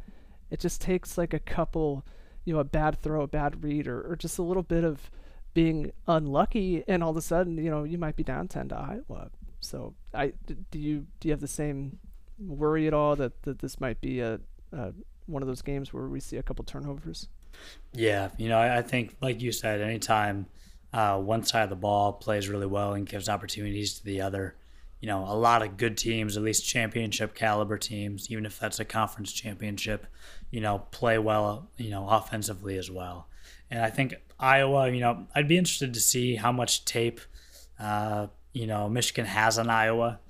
it 0.51 0.61
just 0.61 0.81
takes 0.81 1.17
like 1.17 1.33
a 1.33 1.39
couple 1.39 2.05
you 2.45 2.53
know 2.55 2.61
a 2.61 2.65
bad 2.65 3.01
throw, 3.01 3.23
a 3.23 3.27
bad 3.27 3.63
read, 3.63 3.87
or, 3.87 4.01
or 4.13 4.17
just 4.17 4.39
a 4.39 4.43
little 4.43 4.63
bit 4.63 4.85
of 4.85 5.11
being 5.53 5.93
unlucky, 6.07 6.85
and 6.87 7.03
all 7.03 7.11
of 7.11 7.17
a 7.17 7.23
sudden 7.23 7.57
you 7.59 7.71
know 7.71 7.85
you 7.85 7.99
might 7.99 8.17
be 8.17 8.25
down 8.25 8.49
ten 8.49 8.69
to 8.69 8.77
Iowa. 8.77 9.31
So 9.61 9.95
I 10.15 10.33
do 10.47 10.79
you 10.79 11.07
do 11.21 11.29
you 11.29 11.33
have 11.33 11.41
the 11.41 11.49
same 11.49 11.99
worry 12.39 12.87
at 12.87 12.95
all 12.95 13.17
that, 13.17 13.43
that 13.43 13.59
this 13.59 13.81
might 13.81 14.01
be 14.01 14.21
a, 14.21 14.41
a 14.73 14.93
one 15.27 15.43
of 15.43 15.49
those 15.49 15.63
games 15.63 15.93
where 15.93 16.09
we 16.09 16.21
see 16.21 16.39
a 16.39 16.43
couple 16.43 16.65
turnovers? 16.65 17.29
Yeah, 17.93 18.31
you 18.39 18.49
know 18.49 18.59
I, 18.59 18.79
I 18.79 18.83
think 18.83 19.17
like 19.21 19.41
you 19.41 19.53
said, 19.53 19.81
anytime 19.81 20.47
uh, 20.93 21.19
one 21.19 21.45
side 21.45 21.65
of 21.65 21.71
the 21.71 21.77
ball 21.77 22.13
plays 22.15 22.49
really 22.49 22.67
well 22.67 22.95
and 22.95 23.07
gives 23.07 23.29
opportunities 23.29 23.99
to 23.99 24.05
the 24.05 24.23
other, 24.23 24.57
you 25.01 25.07
know, 25.07 25.25
a 25.27 25.35
lot 25.35 25.63
of 25.63 25.77
good 25.77 25.97
teams, 25.97 26.37
at 26.37 26.43
least 26.43 26.67
championship 26.67 27.35
caliber 27.35 27.79
teams, 27.79 28.31
even 28.31 28.45
if 28.45 28.59
that's 28.59 28.81
a 28.81 28.85
conference 28.85 29.33
championship, 29.33 30.07
you 30.51 30.61
know, 30.61 30.79
play 30.91 31.19
well, 31.19 31.71
you 31.77 31.91
know, 31.91 32.07
offensively 32.09 32.77
as 32.77 32.91
well. 32.91 33.29
And 33.71 33.83
I 33.83 33.89
think 33.89 34.15
Iowa, 34.39 34.91
you 34.91 35.01
know, 35.01 35.27
I'd 35.35 35.49
be 35.49 35.57
interested 35.57 35.95
to 35.95 36.01
see 36.01 36.35
how 36.35 36.53
much 36.53 36.85
tape, 36.85 37.21
uh, 37.79 38.27
you 38.53 38.67
know, 38.67 38.89
Michigan 38.89 39.27
has 39.27 39.59
on 39.59 39.71
Iowa. 39.71 40.21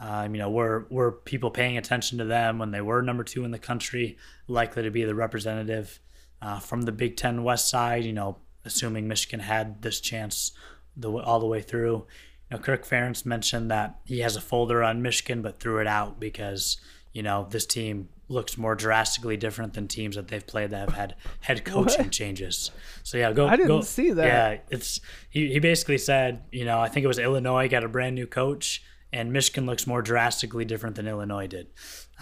Um, 0.00 0.34
you 0.34 0.40
know, 0.40 0.50
were 0.50 0.86
were 0.90 1.10
people 1.12 1.50
paying 1.50 1.76
attention 1.76 2.18
to 2.18 2.24
them 2.24 2.58
when 2.58 2.70
they 2.70 2.80
were 2.80 3.02
number 3.02 3.24
two 3.24 3.44
in 3.44 3.50
the 3.50 3.58
country, 3.58 4.16
likely 4.46 4.82
to 4.84 4.90
be 4.90 5.04
the 5.04 5.14
representative 5.14 5.98
uh, 6.40 6.60
from 6.60 6.82
the 6.82 6.92
Big 6.92 7.16
Ten 7.16 7.42
West 7.42 7.68
side? 7.68 8.04
You 8.04 8.12
know, 8.12 8.38
assuming 8.64 9.08
Michigan 9.08 9.40
had 9.40 9.82
this 9.82 10.00
chance 10.00 10.52
the 10.96 11.10
all 11.10 11.40
the 11.40 11.46
way 11.46 11.62
through. 11.62 12.06
Know, 12.50 12.58
Kirk 12.58 12.86
Ferentz 12.86 13.26
mentioned 13.26 13.70
that 13.70 14.00
he 14.04 14.20
has 14.20 14.36
a 14.36 14.40
folder 14.40 14.82
on 14.82 15.02
Michigan, 15.02 15.42
but 15.42 15.60
threw 15.60 15.78
it 15.78 15.86
out 15.86 16.18
because 16.18 16.78
you 17.12 17.22
know 17.22 17.46
this 17.50 17.66
team 17.66 18.08
looks 18.28 18.58
more 18.58 18.74
drastically 18.74 19.36
different 19.36 19.74
than 19.74 19.88
teams 19.88 20.16
that 20.16 20.28
they've 20.28 20.46
played 20.46 20.70
that 20.70 20.88
have 20.88 20.96
had 20.96 21.14
head 21.40 21.64
coaching 21.64 22.04
what? 22.04 22.12
changes. 22.12 22.70
So 23.02 23.18
yeah, 23.18 23.32
go. 23.32 23.46
I 23.46 23.56
didn't 23.56 23.68
go, 23.68 23.80
see 23.80 24.12
that. 24.12 24.26
Yeah, 24.26 24.60
it's 24.70 25.00
he. 25.30 25.52
He 25.52 25.58
basically 25.58 25.98
said, 25.98 26.42
you 26.52 26.64
know, 26.64 26.80
I 26.80 26.88
think 26.88 27.04
it 27.04 27.08
was 27.08 27.18
Illinois 27.18 27.68
got 27.68 27.84
a 27.84 27.88
brand 27.88 28.14
new 28.14 28.26
coach, 28.26 28.82
and 29.12 29.32
Michigan 29.32 29.66
looks 29.66 29.86
more 29.86 30.02
drastically 30.02 30.64
different 30.64 30.96
than 30.96 31.06
Illinois 31.06 31.46
did. 31.46 31.68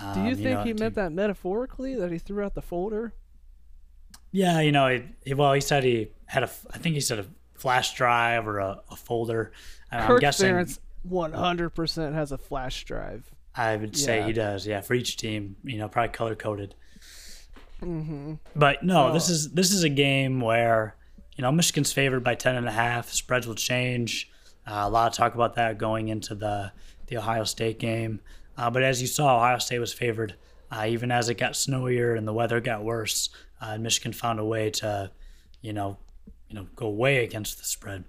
Um, 0.01 0.15
Do 0.15 0.29
you 0.29 0.35
think 0.35 0.49
you 0.49 0.55
know, 0.55 0.63
he 0.65 0.73
meant 0.73 0.95
that 0.95 1.13
metaphorically 1.13 1.95
that 1.97 2.13
he 2.13 2.19
threw 2.19 2.45
out 2.45 2.55
the 2.55 2.63
folder? 2.63 3.15
Yeah, 4.33 4.61
you 4.61 4.73
know, 4.73 4.89
he, 4.89 5.03
he, 5.25 5.35
well, 5.35 5.53
he 5.53 5.61
said 5.61 5.85
he 5.85 6.09
had 6.27 6.43
a. 6.43 6.51
I 6.71 6.79
think 6.79 6.95
he 6.95 7.01
said 7.01 7.19
a 7.21 7.27
flash 7.59 7.95
drive 7.95 8.47
or 8.47 8.59
a, 8.59 8.81
a 8.91 8.97
folder. 8.97 9.53
Kirk 9.93 10.11
I'm 10.11 10.19
guessing 10.19 10.67
one 11.03 11.33
hundred 11.33 11.71
percent 11.71 12.15
has 12.15 12.33
a 12.33 12.39
flash 12.39 12.85
drive. 12.85 13.31
I 13.55 13.77
would 13.77 13.97
say 13.97 14.19
yeah. 14.19 14.27
he 14.27 14.33
does. 14.33 14.67
Yeah, 14.67 14.81
for 14.81 14.95
each 14.95 15.17
team, 15.17 15.57
you 15.65 15.79
know, 15.79 15.89
probably 15.89 16.13
color 16.13 16.35
coded. 16.35 16.75
Mm-hmm. 17.83 18.35
But 18.55 18.83
no, 18.83 19.09
oh. 19.09 19.13
this 19.13 19.29
is 19.29 19.53
this 19.53 19.73
is 19.73 19.83
a 19.83 19.89
game 19.89 20.41
where 20.41 20.97
you 21.37 21.43
know 21.43 21.53
Michigan's 21.53 21.93
favored 21.93 22.25
by 22.25 22.35
ten 22.35 22.57
and 22.57 22.69
a 22.69 22.73
half. 22.73 23.11
Spreads 23.11 23.47
will 23.47 23.55
change. 23.55 24.31
Uh, 24.67 24.83
a 24.85 24.91
lot 24.91 25.07
of 25.07 25.17
talk 25.17 25.35
about 25.35 25.55
that 25.55 25.79
going 25.79 26.09
into 26.09 26.35
the 26.35 26.73
the 27.07 27.17
Ohio 27.17 27.45
State 27.45 27.79
game. 27.79 28.21
Uh, 28.57 28.71
but 28.71 28.83
as 28.83 29.01
you 29.01 29.07
saw, 29.07 29.37
Ohio 29.37 29.59
State 29.59 29.79
was 29.79 29.93
favored 29.93 30.35
uh, 30.71 30.87
even 30.89 31.11
as 31.11 31.29
it 31.29 31.35
got 31.35 31.53
snowier 31.53 32.17
and 32.17 32.27
the 32.27 32.33
weather 32.33 32.61
got 32.61 32.85
worse. 32.85 33.31
Uh, 33.61 33.79
Michigan 33.79 34.13
found 34.13 34.41
a 34.41 34.45
way 34.45 34.71
to, 34.71 35.11
you 35.61 35.73
know, 35.73 35.99
you 36.49 36.55
know, 36.55 36.67
go 36.75 36.89
way 36.89 37.25
against 37.25 37.59
the 37.59 37.65
spread. 37.65 38.05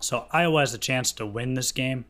So 0.00 0.26
Iowa 0.32 0.60
has 0.60 0.74
a 0.74 0.78
chance 0.78 1.12
to 1.12 1.26
win 1.26 1.54
this 1.54 1.72
game, 1.72 2.06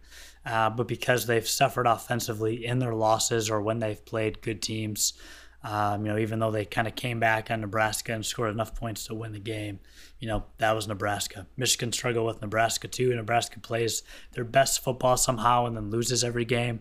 uh, 0.46 0.70
but 0.70 0.87
because 0.87 1.26
they've 1.26 1.46
suffered 1.46 1.87
offensively 1.87 2.64
in 2.64 2.78
their 2.78 2.94
losses 2.94 3.50
or 3.50 3.61
when 3.61 3.80
they've 3.80 4.04
played 4.04 4.42
good 4.42 4.62
teams, 4.62 5.14
um, 5.62 6.06
you 6.06 6.12
know, 6.12 6.18
even 6.18 6.38
though 6.38 6.50
they 6.50 6.64
kind 6.64 6.88
of 6.88 6.94
came 6.94 7.20
back 7.20 7.50
on 7.50 7.61
Nebraska 7.61 8.14
and 8.14 8.24
scored 8.24 8.50
enough 8.50 8.74
points 8.74 9.06
to 9.06 9.14
win 9.14 9.33
the 9.33 9.38
game, 9.38 9.80
you 10.18 10.26
know, 10.26 10.44
that 10.59 10.72
was 10.72 10.88
Nebraska. 10.88 11.46
Michigan 11.56 11.92
struggled 11.92 12.26
with 12.26 12.40
Nebraska 12.40 12.88
too. 12.88 13.14
Nebraska 13.14 13.61
plays 13.61 14.02
their 14.33 14.44
best 14.44 14.83
football 14.83 15.16
somehow 15.16 15.66
and 15.66 15.76
then 15.76 15.90
loses 15.90 16.24
every 16.24 16.46
game. 16.46 16.80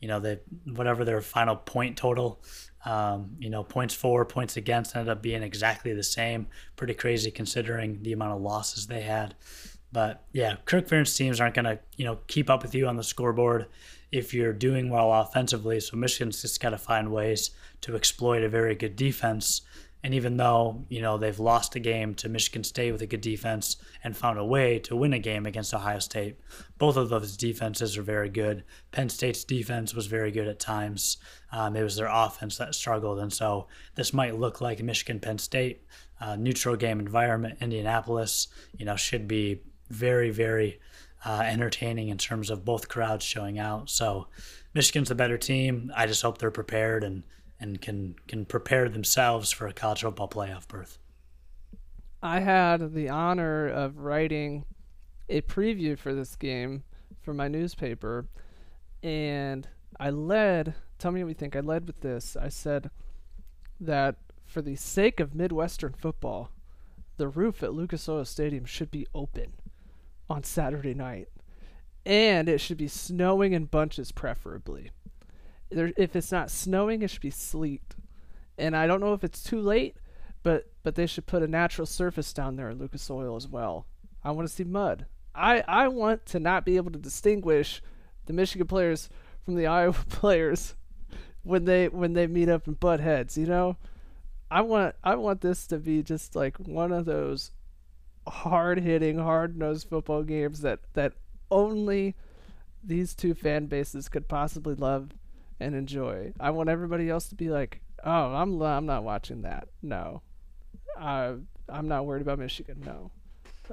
You 0.00 0.08
know, 0.08 0.20
they 0.20 0.40
whatever 0.64 1.04
their 1.04 1.22
final 1.22 1.56
point 1.56 1.96
total 1.96 2.42
um, 2.84 3.36
you 3.38 3.50
know, 3.50 3.64
points 3.64 3.94
for, 3.94 4.24
points 4.24 4.56
against 4.56 4.94
ended 4.94 5.10
up 5.10 5.22
being 5.22 5.42
exactly 5.42 5.92
the 5.92 6.02
same. 6.02 6.46
Pretty 6.76 6.94
crazy 6.94 7.30
considering 7.30 8.02
the 8.02 8.12
amount 8.12 8.32
of 8.32 8.40
losses 8.40 8.86
they 8.86 9.02
had. 9.02 9.34
But 9.92 10.22
yeah, 10.32 10.56
Kirk 10.64 10.86
Ferentz 10.86 11.16
teams 11.16 11.40
aren't 11.40 11.54
going 11.54 11.64
to, 11.64 11.78
you 11.96 12.04
know, 12.04 12.18
keep 12.26 12.50
up 12.50 12.62
with 12.62 12.74
you 12.74 12.86
on 12.86 12.96
the 12.96 13.02
scoreboard 13.02 13.66
if 14.12 14.32
you're 14.32 14.52
doing 14.52 14.90
well 14.90 15.12
offensively. 15.12 15.80
So 15.80 15.96
Michigan's 15.96 16.42
just 16.42 16.60
got 16.60 16.70
to 16.70 16.78
find 16.78 17.10
ways 17.10 17.50
to 17.82 17.96
exploit 17.96 18.42
a 18.42 18.48
very 18.48 18.74
good 18.74 18.96
defense 18.96 19.62
and 20.02 20.14
even 20.14 20.36
though, 20.36 20.84
you 20.88 21.02
know, 21.02 21.18
they've 21.18 21.38
lost 21.38 21.74
a 21.74 21.80
game 21.80 22.14
to 22.16 22.28
Michigan 22.28 22.62
State 22.62 22.92
with 22.92 23.02
a 23.02 23.06
good 23.06 23.20
defense 23.20 23.76
and 24.04 24.16
found 24.16 24.38
a 24.38 24.44
way 24.44 24.78
to 24.80 24.94
win 24.94 25.12
a 25.12 25.18
game 25.18 25.44
against 25.44 25.74
Ohio 25.74 25.98
State, 25.98 26.38
both 26.78 26.96
of 26.96 27.08
those 27.08 27.36
defenses 27.36 27.98
are 27.98 28.02
very 28.02 28.28
good. 28.28 28.62
Penn 28.92 29.08
State's 29.08 29.42
defense 29.42 29.94
was 29.94 30.06
very 30.06 30.30
good 30.30 30.46
at 30.46 30.60
times. 30.60 31.16
Um, 31.50 31.74
it 31.74 31.82
was 31.82 31.96
their 31.96 32.08
offense 32.10 32.58
that 32.58 32.76
struggled. 32.76 33.18
And 33.18 33.32
so 33.32 33.66
this 33.96 34.12
might 34.12 34.38
look 34.38 34.60
like 34.60 34.80
Michigan 34.82 35.18
Penn 35.18 35.38
State, 35.38 35.84
uh, 36.20 36.36
neutral 36.36 36.76
game 36.76 37.00
environment. 37.00 37.58
Indianapolis, 37.60 38.48
you 38.76 38.84
know, 38.84 38.96
should 38.96 39.26
be 39.26 39.62
very, 39.90 40.30
very 40.30 40.78
uh, 41.24 41.42
entertaining 41.44 42.08
in 42.08 42.18
terms 42.18 42.50
of 42.50 42.64
both 42.64 42.88
crowds 42.88 43.24
showing 43.24 43.58
out. 43.58 43.90
So 43.90 44.28
Michigan's 44.74 45.08
the 45.08 45.16
better 45.16 45.38
team. 45.38 45.90
I 45.96 46.06
just 46.06 46.22
hope 46.22 46.38
they're 46.38 46.52
prepared 46.52 47.02
and 47.02 47.24
and 47.60 47.80
can 47.80 48.14
can 48.26 48.44
prepare 48.44 48.88
themselves 48.88 49.50
for 49.52 49.66
a 49.66 49.72
college 49.72 50.02
football 50.02 50.28
playoff 50.28 50.68
berth. 50.68 50.98
I 52.22 52.40
had 52.40 52.94
the 52.94 53.08
honor 53.08 53.68
of 53.68 53.98
writing 53.98 54.64
a 55.28 55.40
preview 55.42 55.98
for 55.98 56.14
this 56.14 56.34
game 56.36 56.82
for 57.20 57.32
my 57.32 57.48
newspaper, 57.48 58.26
and 59.02 59.68
I 59.98 60.10
led. 60.10 60.74
Tell 60.98 61.12
me 61.12 61.22
what 61.22 61.28
you 61.28 61.34
think. 61.34 61.54
I 61.54 61.60
led 61.60 61.86
with 61.86 62.00
this. 62.00 62.36
I 62.36 62.48
said 62.48 62.90
that 63.80 64.16
for 64.46 64.62
the 64.62 64.74
sake 64.74 65.20
of 65.20 65.34
Midwestern 65.34 65.92
football, 65.92 66.50
the 67.18 67.28
roof 67.28 67.62
at 67.62 67.74
Lucas 67.74 68.08
Oil 68.08 68.24
Stadium 68.24 68.64
should 68.64 68.90
be 68.90 69.06
open 69.14 69.52
on 70.28 70.42
Saturday 70.42 70.94
night, 70.94 71.28
and 72.04 72.48
it 72.48 72.60
should 72.60 72.78
be 72.78 72.88
snowing 72.88 73.52
in 73.52 73.66
bunches, 73.66 74.10
preferably 74.10 74.90
there, 75.70 75.92
if 75.96 76.16
it's 76.16 76.32
not 76.32 76.50
snowing, 76.50 77.02
it 77.02 77.10
should 77.10 77.20
be 77.20 77.30
sleet. 77.30 77.94
And 78.56 78.76
I 78.76 78.86
don't 78.86 79.00
know 79.00 79.14
if 79.14 79.24
it's 79.24 79.42
too 79.42 79.60
late, 79.60 79.96
but 80.42 80.70
but 80.82 80.94
they 80.94 81.06
should 81.06 81.26
put 81.26 81.42
a 81.42 81.48
natural 81.48 81.86
surface 81.86 82.32
down 82.32 82.56
there 82.56 82.70
in 82.70 82.78
Lucas 82.78 83.10
Oil 83.10 83.36
as 83.36 83.46
well. 83.46 83.86
I 84.24 84.30
want 84.30 84.48
to 84.48 84.54
see 84.54 84.64
mud. 84.64 85.06
I 85.34 85.62
I 85.68 85.88
want 85.88 86.26
to 86.26 86.40
not 86.40 86.64
be 86.64 86.76
able 86.76 86.90
to 86.92 86.98
distinguish 86.98 87.82
the 88.26 88.32
Michigan 88.32 88.66
players 88.66 89.08
from 89.44 89.54
the 89.54 89.66
Iowa 89.78 89.92
players 90.08 90.74
when 91.42 91.64
they 91.64 91.88
when 91.88 92.14
they 92.14 92.26
meet 92.26 92.48
up 92.48 92.66
and 92.66 92.78
butt 92.78 93.00
heads. 93.00 93.38
You 93.38 93.46
know, 93.46 93.76
I 94.50 94.62
want 94.62 94.94
I 95.04 95.14
want 95.14 95.40
this 95.40 95.66
to 95.68 95.78
be 95.78 96.02
just 96.02 96.34
like 96.34 96.56
one 96.58 96.92
of 96.92 97.04
those 97.04 97.52
hard 98.26 98.80
hitting, 98.80 99.18
hard 99.18 99.56
nosed 99.56 99.88
football 99.88 100.22
games 100.22 100.60
that 100.62 100.80
that 100.94 101.12
only 101.50 102.14
these 102.82 103.14
two 103.14 103.34
fan 103.34 103.66
bases 103.66 104.08
could 104.08 104.28
possibly 104.28 104.74
love 104.74 105.10
and 105.60 105.74
enjoy. 105.74 106.32
I 106.38 106.50
want 106.50 106.68
everybody 106.68 107.10
else 107.10 107.28
to 107.28 107.34
be 107.34 107.50
like, 107.50 107.80
"Oh, 108.04 108.34
I'm 108.34 108.60
I'm 108.62 108.86
not 108.86 109.04
watching 109.04 109.42
that." 109.42 109.68
No, 109.82 110.22
uh, 110.98 111.34
I'm 111.68 111.88
not 111.88 112.06
worried 112.06 112.22
about 112.22 112.38
Michigan. 112.38 112.82
No, 112.84 113.10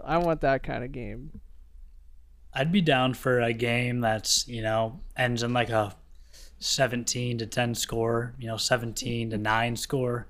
I 0.04 0.18
want 0.18 0.42
that 0.42 0.64
kind 0.64 0.84
of 0.84 0.92
game. 0.92 1.42
I'd 2.54 2.72
be 2.72 2.82
down 2.82 3.14
for 3.14 3.42
a 3.42 3.54
game 3.54 4.00
that's 4.02 4.48
you 4.48 4.62
know 4.62 5.00
ends 5.18 5.44
in 5.44 5.54
like 5.54 5.70
a 5.70 5.96
17 6.60 7.40
to 7.40 7.46
10 7.46 7.76
score, 7.76 8.34
you 8.40 8.48
know, 8.48 8.58
17 8.58 9.32
to 9.32 9.38
9 9.38 9.76
score. 9.76 10.28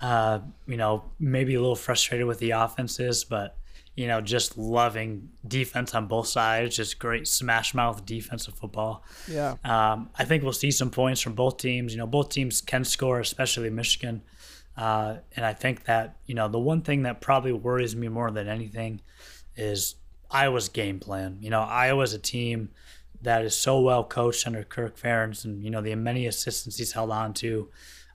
Uh, 0.00 0.40
you 0.66 0.76
know, 0.76 1.04
maybe 1.18 1.54
a 1.54 1.60
little 1.60 1.76
frustrated 1.76 2.26
with 2.26 2.38
the 2.38 2.50
offenses, 2.50 3.24
but 3.24 3.56
you 3.96 4.06
know, 4.06 4.20
just 4.20 4.56
loving 4.56 5.28
defense 5.46 5.94
on 5.94 6.06
both 6.06 6.26
sides, 6.26 6.76
just 6.76 6.98
great 6.98 7.26
smash 7.26 7.74
mouth 7.74 8.06
defensive 8.06 8.54
football. 8.54 9.04
Yeah. 9.28 9.56
Um, 9.64 10.10
I 10.18 10.24
think 10.24 10.42
we'll 10.42 10.52
see 10.52 10.70
some 10.70 10.90
points 10.90 11.20
from 11.20 11.34
both 11.34 11.58
teams. 11.58 11.92
You 11.92 11.98
know, 11.98 12.06
both 12.06 12.30
teams 12.30 12.60
can 12.60 12.84
score, 12.84 13.20
especially 13.20 13.68
Michigan. 13.70 14.22
Uh, 14.76 15.16
and 15.36 15.44
I 15.44 15.52
think 15.52 15.84
that, 15.84 16.16
you 16.26 16.34
know, 16.34 16.48
the 16.48 16.58
one 16.58 16.82
thing 16.82 17.02
that 17.02 17.20
probably 17.20 17.52
worries 17.52 17.94
me 17.94 18.08
more 18.08 18.30
than 18.30 18.48
anything 18.48 19.02
is 19.56 19.96
Iowa's 20.30 20.68
game 20.68 21.00
plan. 21.00 21.38
You 21.40 21.50
know, 21.50 21.60
Iowa's 21.60 22.14
a 22.14 22.18
team 22.18 22.70
that 23.20 23.44
is 23.44 23.54
so 23.54 23.80
well 23.80 24.04
coached 24.04 24.46
under 24.46 24.62
Kirk 24.62 24.98
Ferentz 24.98 25.44
and, 25.44 25.62
you 25.62 25.70
know, 25.70 25.82
the 25.82 25.94
many 25.96 26.26
assistants 26.26 26.78
he's 26.78 26.92
held 26.92 27.10
on 27.10 27.34
to 27.34 27.68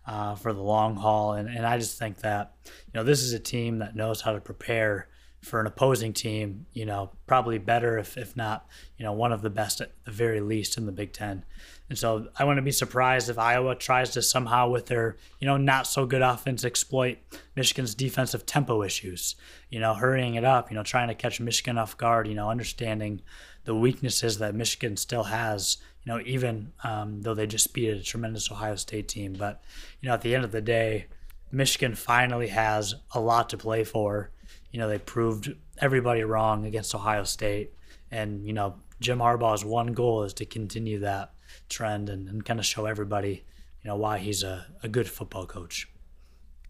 uh, 0.08 0.34
for 0.36 0.54
the 0.54 0.64
long 0.64 0.96
haul. 0.96 1.34
And, 1.34 1.48
and 1.48 1.66
I 1.66 1.78
just 1.78 2.00
think 2.00 2.22
that, 2.22 2.56
you 2.66 2.94
know, 2.96 3.04
this 3.04 3.22
is 3.22 3.34
a 3.34 3.40
team 3.40 3.80
that 3.80 3.96
knows 3.96 4.22
how 4.22 4.32
to 4.32 4.40
prepare 4.40 5.10
for 5.46 5.60
an 5.60 5.68
opposing 5.68 6.12
team, 6.12 6.66
you 6.74 6.86
know, 6.86 7.12
probably 7.28 7.58
better 7.58 7.98
if, 7.98 8.18
if 8.18 8.36
not, 8.36 8.68
you 8.98 9.06
know, 9.06 9.14
one 9.14 9.32
of 9.32 9.42
the 9.42 9.50
best 9.50 9.80
at 9.80 9.92
the 10.04 10.12
very 10.12 10.42
least 10.42 10.78
in 10.78 10.86
the 10.86 10.92
Big 10.92 11.14
Ten. 11.14 11.46
And 11.88 11.98
so 11.98 12.30
I 12.38 12.46
to 12.56 12.62
be 12.64 12.72
surprised 12.72 13.30
if 13.30 13.38
Iowa 13.38 13.76
tries 13.76 14.10
to 14.12 14.22
somehow, 14.24 14.70
with 14.70 14.88
their, 14.88 15.18
you 15.40 15.46
know, 15.46 15.56
not 15.56 15.86
so 15.86 16.08
good 16.08 16.24
offense, 16.24 16.66
exploit 16.66 17.20
Michigan's 17.56 17.94
defensive 17.94 18.46
tempo 18.48 18.82
issues, 18.82 19.36
you 19.70 19.80
know, 19.80 19.94
hurrying 19.94 20.34
it 20.34 20.44
up, 20.44 20.72
you 20.72 20.76
know, 20.76 20.84
trying 20.84 21.10
to 21.10 21.16
catch 21.16 21.40
Michigan 21.40 21.78
off 21.78 21.96
guard, 21.96 22.28
you 22.28 22.34
know, 22.34 22.50
understanding 22.50 23.22
the 23.66 23.76
weaknesses 23.76 24.40
that 24.40 24.56
Michigan 24.56 24.98
still 24.98 25.26
has, 25.26 25.78
you 26.04 26.12
know, 26.12 26.20
even 26.26 26.72
um, 26.84 27.22
though 27.22 27.36
they 27.36 27.46
just 27.46 27.74
beat 27.74 27.90
a 27.90 28.02
tremendous 28.02 28.52
Ohio 28.52 28.76
State 28.76 29.08
team. 29.08 29.34
But, 29.34 29.62
you 30.02 30.08
know, 30.08 30.16
at 30.16 30.22
the 30.22 30.34
end 30.34 30.44
of 30.44 30.52
the 30.52 30.62
day, 30.62 31.06
Michigan 31.52 31.94
finally 31.94 32.48
has 32.48 32.96
a 33.14 33.20
lot 33.20 33.50
to 33.50 33.58
play 33.58 33.84
for 33.84 34.32
you 34.76 34.82
know, 34.82 34.90
they 34.90 34.98
proved 34.98 35.56
everybody 35.78 36.26
wrong 36.26 36.66
against 36.66 36.94
Ohio 36.94 37.24
State. 37.24 37.72
And, 38.12 38.46
you 38.46 38.52
know, 38.52 38.76
Jim 39.00 39.20
Harbaugh's 39.20 39.64
one 39.64 39.94
goal 39.94 40.24
is 40.24 40.34
to 40.34 40.46
continue 40.46 41.00
that 41.00 41.34
trend 41.70 42.10
and, 42.10 42.28
and 42.28 42.44
kind 42.44 42.60
of 42.60 42.66
show 42.66 42.86
everybody, 42.86 43.46
you 43.82 43.88
know, 43.88 43.96
why 43.96 44.18
he's 44.18 44.44
a, 44.44 44.66
a 44.84 44.90
good 44.90 45.08
football 45.08 45.46
coach. 45.46 45.88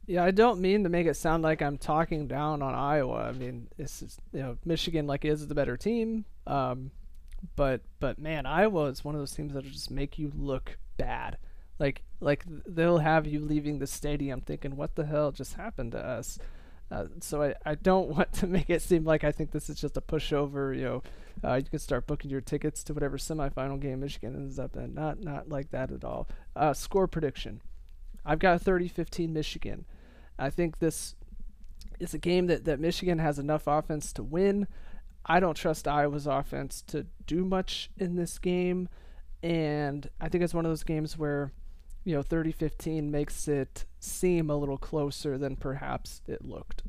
Yeah, 0.06 0.24
I 0.24 0.30
don't 0.30 0.62
mean 0.62 0.84
to 0.84 0.90
make 0.90 1.08
it 1.08 1.16
sound 1.16 1.42
like 1.42 1.64
I'm 1.64 1.80
talking 1.80 2.28
down 2.28 2.62
on 2.62 2.76
Iowa. 2.76 3.24
I 3.24 3.32
mean, 3.32 3.70
it's 3.80 4.02
just, 4.02 4.20
you 4.32 4.42
know 4.42 4.58
Michigan 4.64 5.08
like 5.08 5.26
is 5.26 5.48
the 5.48 5.56
better 5.56 5.76
team, 5.76 6.26
um, 6.46 6.92
but 7.56 7.82
but 8.00 8.20
man, 8.20 8.46
Iowa 8.46 8.84
is 8.84 9.04
one 9.04 9.16
of 9.16 9.22
those 9.22 9.32
teams 9.32 9.56
that 9.56 9.66
just 9.66 9.90
make 9.90 10.20
you 10.20 10.32
look 10.36 10.78
bad. 10.98 11.40
Like 11.80 12.04
like 12.20 12.44
they'll 12.68 13.00
have 13.00 13.26
you 13.26 13.40
leaving 13.40 13.80
the 13.80 13.88
stadium 13.88 14.42
thinking, 14.42 14.76
what 14.76 14.94
the 14.94 15.08
hell 15.08 15.32
just 15.32 15.56
happened 15.56 15.94
to 15.94 16.06
us? 16.06 16.38
Uh, 16.92 17.06
so 17.20 17.42
I, 17.42 17.56
I 17.66 17.76
don't 17.76 18.10
want 18.16 18.34
to 18.34 18.48
make 18.48 18.70
it 18.70 18.82
seem 18.82 19.06
like 19.06 19.24
I 19.24 19.32
think 19.32 19.52
this 19.52 19.70
is 19.70 19.80
just 19.80 19.98
a 19.98 20.02
pushover. 20.02 20.76
You 20.76 20.84
know, 20.84 21.04
uh, 21.44 21.56
you 21.56 21.70
can 21.70 21.80
start 21.80 22.08
booking 22.08 22.32
your 22.32 22.42
tickets 22.42 22.84
to 22.86 22.94
whatever 22.94 23.18
semifinal 23.18 23.80
game 23.80 24.00
Michigan 24.00 24.36
ends 24.36 24.60
up 24.60 24.76
in. 24.76 24.94
Not 24.94 25.24
not 25.24 25.50
like 25.50 25.72
that 25.72 25.92
at 25.92 26.04
all. 26.04 26.28
Uh, 26.56 26.74
score 26.74 27.08
prediction. 27.08 27.62
I've 28.26 28.40
got 28.40 28.62
30-15 28.62 29.30
Michigan. 29.30 29.86
I 30.40 30.50
think 30.50 30.80
this 30.80 31.16
is 32.00 32.14
a 32.14 32.18
game 32.18 32.48
that, 32.48 32.66
that 32.66 32.80
Michigan 32.80 33.20
has 33.20 33.40
enough 33.40 33.68
offense 33.68 34.12
to 34.14 34.24
win. 34.24 34.68
I 35.26 35.40
don't 35.40 35.56
trust 35.56 35.88
Iowa's 35.88 36.28
offense 36.28 36.84
to 36.88 37.06
do 37.26 37.46
much 37.46 37.90
in 37.98 38.16
this 38.16 38.38
game. 38.40 38.90
And 39.44 40.10
I 40.20 40.30
think 40.30 40.44
it's 40.44 40.54
one 40.54 40.66
of 40.66 40.72
those 40.72 40.84
games 40.84 41.18
where, 41.18 41.52
you 42.06 42.16
know, 42.16 42.22
30 42.22 42.54
15 42.54 43.12
makes 43.12 43.48
it 43.48 43.84
seem 44.00 44.50
a 44.50 44.56
little 44.56 44.78
closer 44.78 45.38
than 45.38 45.56
perhaps 45.56 46.22
it 46.28 46.46
looked. 46.46 46.84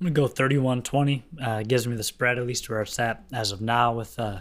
I'm 0.00 0.06
to 0.06 0.10
go 0.10 0.26
31 0.26 0.82
20. 0.82 1.24
Uh, 1.42 1.62
gives 1.62 1.86
me 1.86 1.96
the 1.96 2.04
spread, 2.04 2.38
at 2.38 2.46
least 2.46 2.70
where 2.70 2.80
it's 2.80 2.98
at 2.98 3.24
as 3.32 3.52
of 3.52 3.60
now, 3.60 3.92
with, 3.92 4.18
uh, 4.18 4.40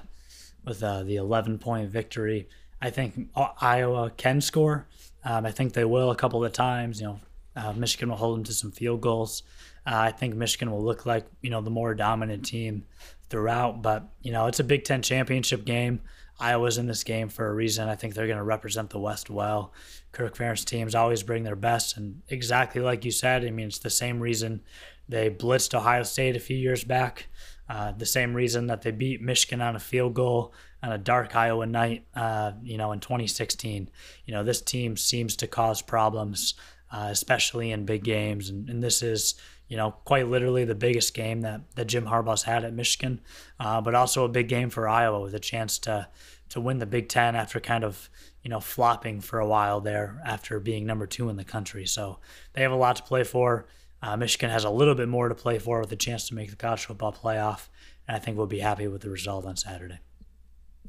with 0.63 0.81
uh, 0.81 1.03
the 1.03 1.17
11 1.17 1.57
point 1.57 1.89
victory. 1.89 2.47
I 2.81 2.91
think 2.91 3.29
Iowa 3.35 4.12
can 4.15 4.39
score. 4.39 4.88
Um, 5.25 5.45
I 5.45 5.51
think 5.51 5.73
they 5.73 5.83
will 5.83 6.12
a 6.12 6.15
couple 6.15 6.45
of 6.45 6.53
times. 6.53 7.01
You 7.01 7.07
know, 7.07 7.19
uh, 7.55 7.73
Michigan 7.73 8.09
will 8.09 8.17
hold 8.17 8.38
them 8.38 8.43
to 8.45 8.53
some 8.53 8.71
field 8.71 9.01
goals. 9.01 9.43
Uh, 9.85 9.95
I 9.95 10.12
think 10.12 10.35
Michigan 10.35 10.71
will 10.71 10.83
look 10.83 11.05
like 11.05 11.25
you 11.41 11.49
know 11.49 11.62
the 11.62 11.69
more 11.69 11.93
dominant 11.93 12.45
team 12.45 12.85
throughout. 13.29 13.81
But 13.81 14.03
you 14.21 14.31
know 14.31 14.47
it's 14.47 14.59
a 14.59 14.63
Big 14.63 14.85
Ten 14.85 15.01
championship 15.01 15.65
game. 15.65 16.01
Iowa's 16.39 16.78
in 16.78 16.88
this 16.88 17.04
game 17.04 17.30
for 17.30 17.47
a 17.47 17.54
reason. 17.54 17.89
I 17.89 17.95
think 17.95 18.13
they're 18.13 18.28
going 18.28 18.38
to 18.38 18.43
represent 18.43 18.89
the 18.89 18.99
West 18.99 19.30
well. 19.30 19.73
Kirk 20.12 20.36
Ferentz 20.36 20.65
teams 20.65 20.95
always 20.95 21.23
bring 21.23 21.43
their 21.43 21.56
best, 21.56 21.97
and 21.97 22.21
exactly 22.30 22.82
like 22.82 23.06
you 23.06 23.12
said, 23.12 23.45
I 23.45 23.52
mean 23.52 23.67
it's 23.67 23.80
the 23.80 23.89
same 23.89 24.19
reason 24.19 24.62
they 25.08 25.30
blitzed 25.30 25.73
Ohio 25.73 26.04
State 26.04 26.36
a 26.36 26.39
few 26.39 26.58
years 26.58 26.84
back. 26.84 27.28
Uh, 27.67 27.91
the 27.91 28.06
same 28.06 28.34
reason 28.34 28.67
that 28.67 28.82
they 28.82 28.91
beat 28.91 29.21
Michigan 29.21 29.62
on 29.62 29.75
a 29.75 29.80
field 29.80 30.15
goal 30.15 30.54
on 30.82 30.91
a 30.91 30.97
dark 30.97 31.36
Iowa 31.36 31.65
night, 31.65 32.06
uh, 32.15 32.54
you 32.63 32.78
know, 32.78 32.91
in 32.91 32.99
2016. 32.99 33.89
You 34.25 34.34
know, 34.34 34.43
this 34.43 34.62
team 34.62 34.97
seems 34.97 35.36
to 35.38 35.47
cause 35.47 35.82
problems 35.82 36.56
uh, 36.91 37.08
especially 37.12 37.71
in 37.71 37.86
big 37.86 38.04
games. 38.04 38.49
And, 38.49 38.69
and, 38.69 38.84
this 38.84 39.04
is, 39.04 39.36
you 39.69 39.77
know, 39.77 39.91
quite 40.03 40.27
literally 40.27 40.65
the 40.65 40.75
biggest 40.75 41.13
game 41.13 41.41
that, 41.41 41.62
that 41.75 41.86
Jim 41.86 42.05
Harbaugh's 42.05 42.43
had 42.43 42.65
at 42.65 42.73
Michigan, 42.73 43.21
uh, 43.60 43.79
but 43.79 43.95
also 43.95 44.25
a 44.25 44.29
big 44.29 44.49
game 44.49 44.69
for 44.69 44.89
Iowa 44.89 45.21
with 45.21 45.36
a 45.36 45.39
chance 45.39 45.79
to 45.79 46.08
to 46.49 46.60
win 46.60 46.79
the 46.79 46.86
Big 46.88 47.08
Ten 47.08 47.36
after 47.36 47.60
kind 47.60 47.84
of, 47.84 48.10
you 48.41 48.49
know, 48.49 48.60
flopping 48.60 49.21
for 49.21 49.38
a 49.38 49.47
while 49.47 49.79
there 49.82 50.19
after 50.25 50.60
being 50.60 50.84
number 50.84 51.05
two 51.05 51.29
in 51.29 51.36
the 51.36 51.43
country. 51.43 51.86
So 51.86 52.17
they 52.53 52.63
have 52.63 52.71
a 52.71 52.75
lot 52.75 52.95
to 52.95 53.03
play 53.03 53.23
for. 53.23 53.67
Uh, 54.01 54.17
Michigan 54.17 54.49
has 54.49 54.63
a 54.63 54.69
little 54.71 54.95
bit 54.95 55.08
more 55.08 55.29
to 55.29 55.36
play 55.36 55.60
for 55.60 55.79
with 55.79 55.91
a 55.91 55.95
chance 55.95 56.27
to 56.29 56.34
make 56.34 56.49
the 56.49 56.55
college 56.55 56.86
football 56.86 57.13
playoff, 57.13 57.67
and 58.08 58.17
I 58.17 58.19
think 58.19 58.36
we'll 58.36 58.47
be 58.47 58.60
happy 58.60 58.88
with 58.88 59.01
the 59.01 59.12
result 59.12 59.45
on 59.45 59.58
Saturday. 59.58 59.99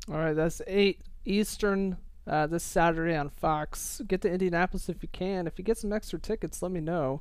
All 0.09 0.17
right, 0.17 0.33
that's 0.35 0.63
eight 0.67 1.03
Eastern 1.27 1.99
uh, 2.27 2.47
this 2.47 2.65
Saturday 2.65 3.15
on 3.15 3.29
Fox. 3.29 4.01
Get 4.07 4.23
to 4.23 4.31
Indianapolis 4.31 4.89
if 4.89 5.03
you 5.03 5.11
can. 5.13 5.47
If 5.47 5.59
you 5.59 5.65
get 5.65 5.77
some 5.77 5.93
extra 5.93 6.19
tickets, 6.19 6.63
let 6.63 6.73
me 6.73 6.81
know. 6.81 7.21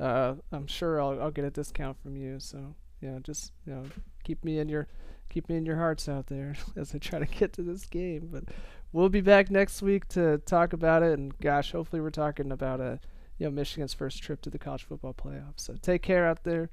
Uh, 0.00 0.34
I'm 0.52 0.66
sure 0.66 1.00
I'll, 1.00 1.20
I'll 1.20 1.30
get 1.30 1.44
a 1.44 1.50
discount 1.50 2.00
from 2.02 2.16
you. 2.16 2.40
So 2.40 2.74
yeah, 3.00 3.18
just 3.22 3.52
you 3.66 3.74
know, 3.74 3.84
keep 4.24 4.44
me 4.44 4.58
in 4.58 4.68
your 4.68 4.88
keep 5.28 5.48
me 5.48 5.56
in 5.56 5.66
your 5.66 5.76
hearts 5.76 6.08
out 6.08 6.26
there 6.26 6.54
as 6.76 6.94
I 6.94 6.98
try 6.98 7.18
to 7.18 7.26
get 7.26 7.52
to 7.54 7.62
this 7.62 7.86
game. 7.86 8.28
But 8.32 8.44
we'll 8.92 9.08
be 9.08 9.20
back 9.20 9.50
next 9.50 9.82
week 9.82 10.08
to 10.08 10.38
talk 10.38 10.72
about 10.72 11.02
it. 11.02 11.18
And 11.18 11.38
gosh, 11.38 11.72
hopefully 11.72 12.00
we're 12.02 12.10
talking 12.10 12.52
about 12.52 12.80
a 12.80 13.00
you 13.38 13.46
know 13.46 13.50
Michigan's 13.50 13.94
first 13.94 14.22
trip 14.22 14.40
to 14.42 14.50
the 14.50 14.58
college 14.58 14.84
football 14.84 15.14
playoffs. 15.14 15.60
So 15.60 15.74
take 15.80 16.02
care 16.02 16.26
out 16.26 16.44
there. 16.44 16.70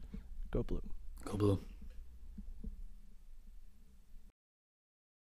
Go 0.52 0.64
blue. 0.64 0.82
Go 1.26 1.38
blue. 1.38 1.60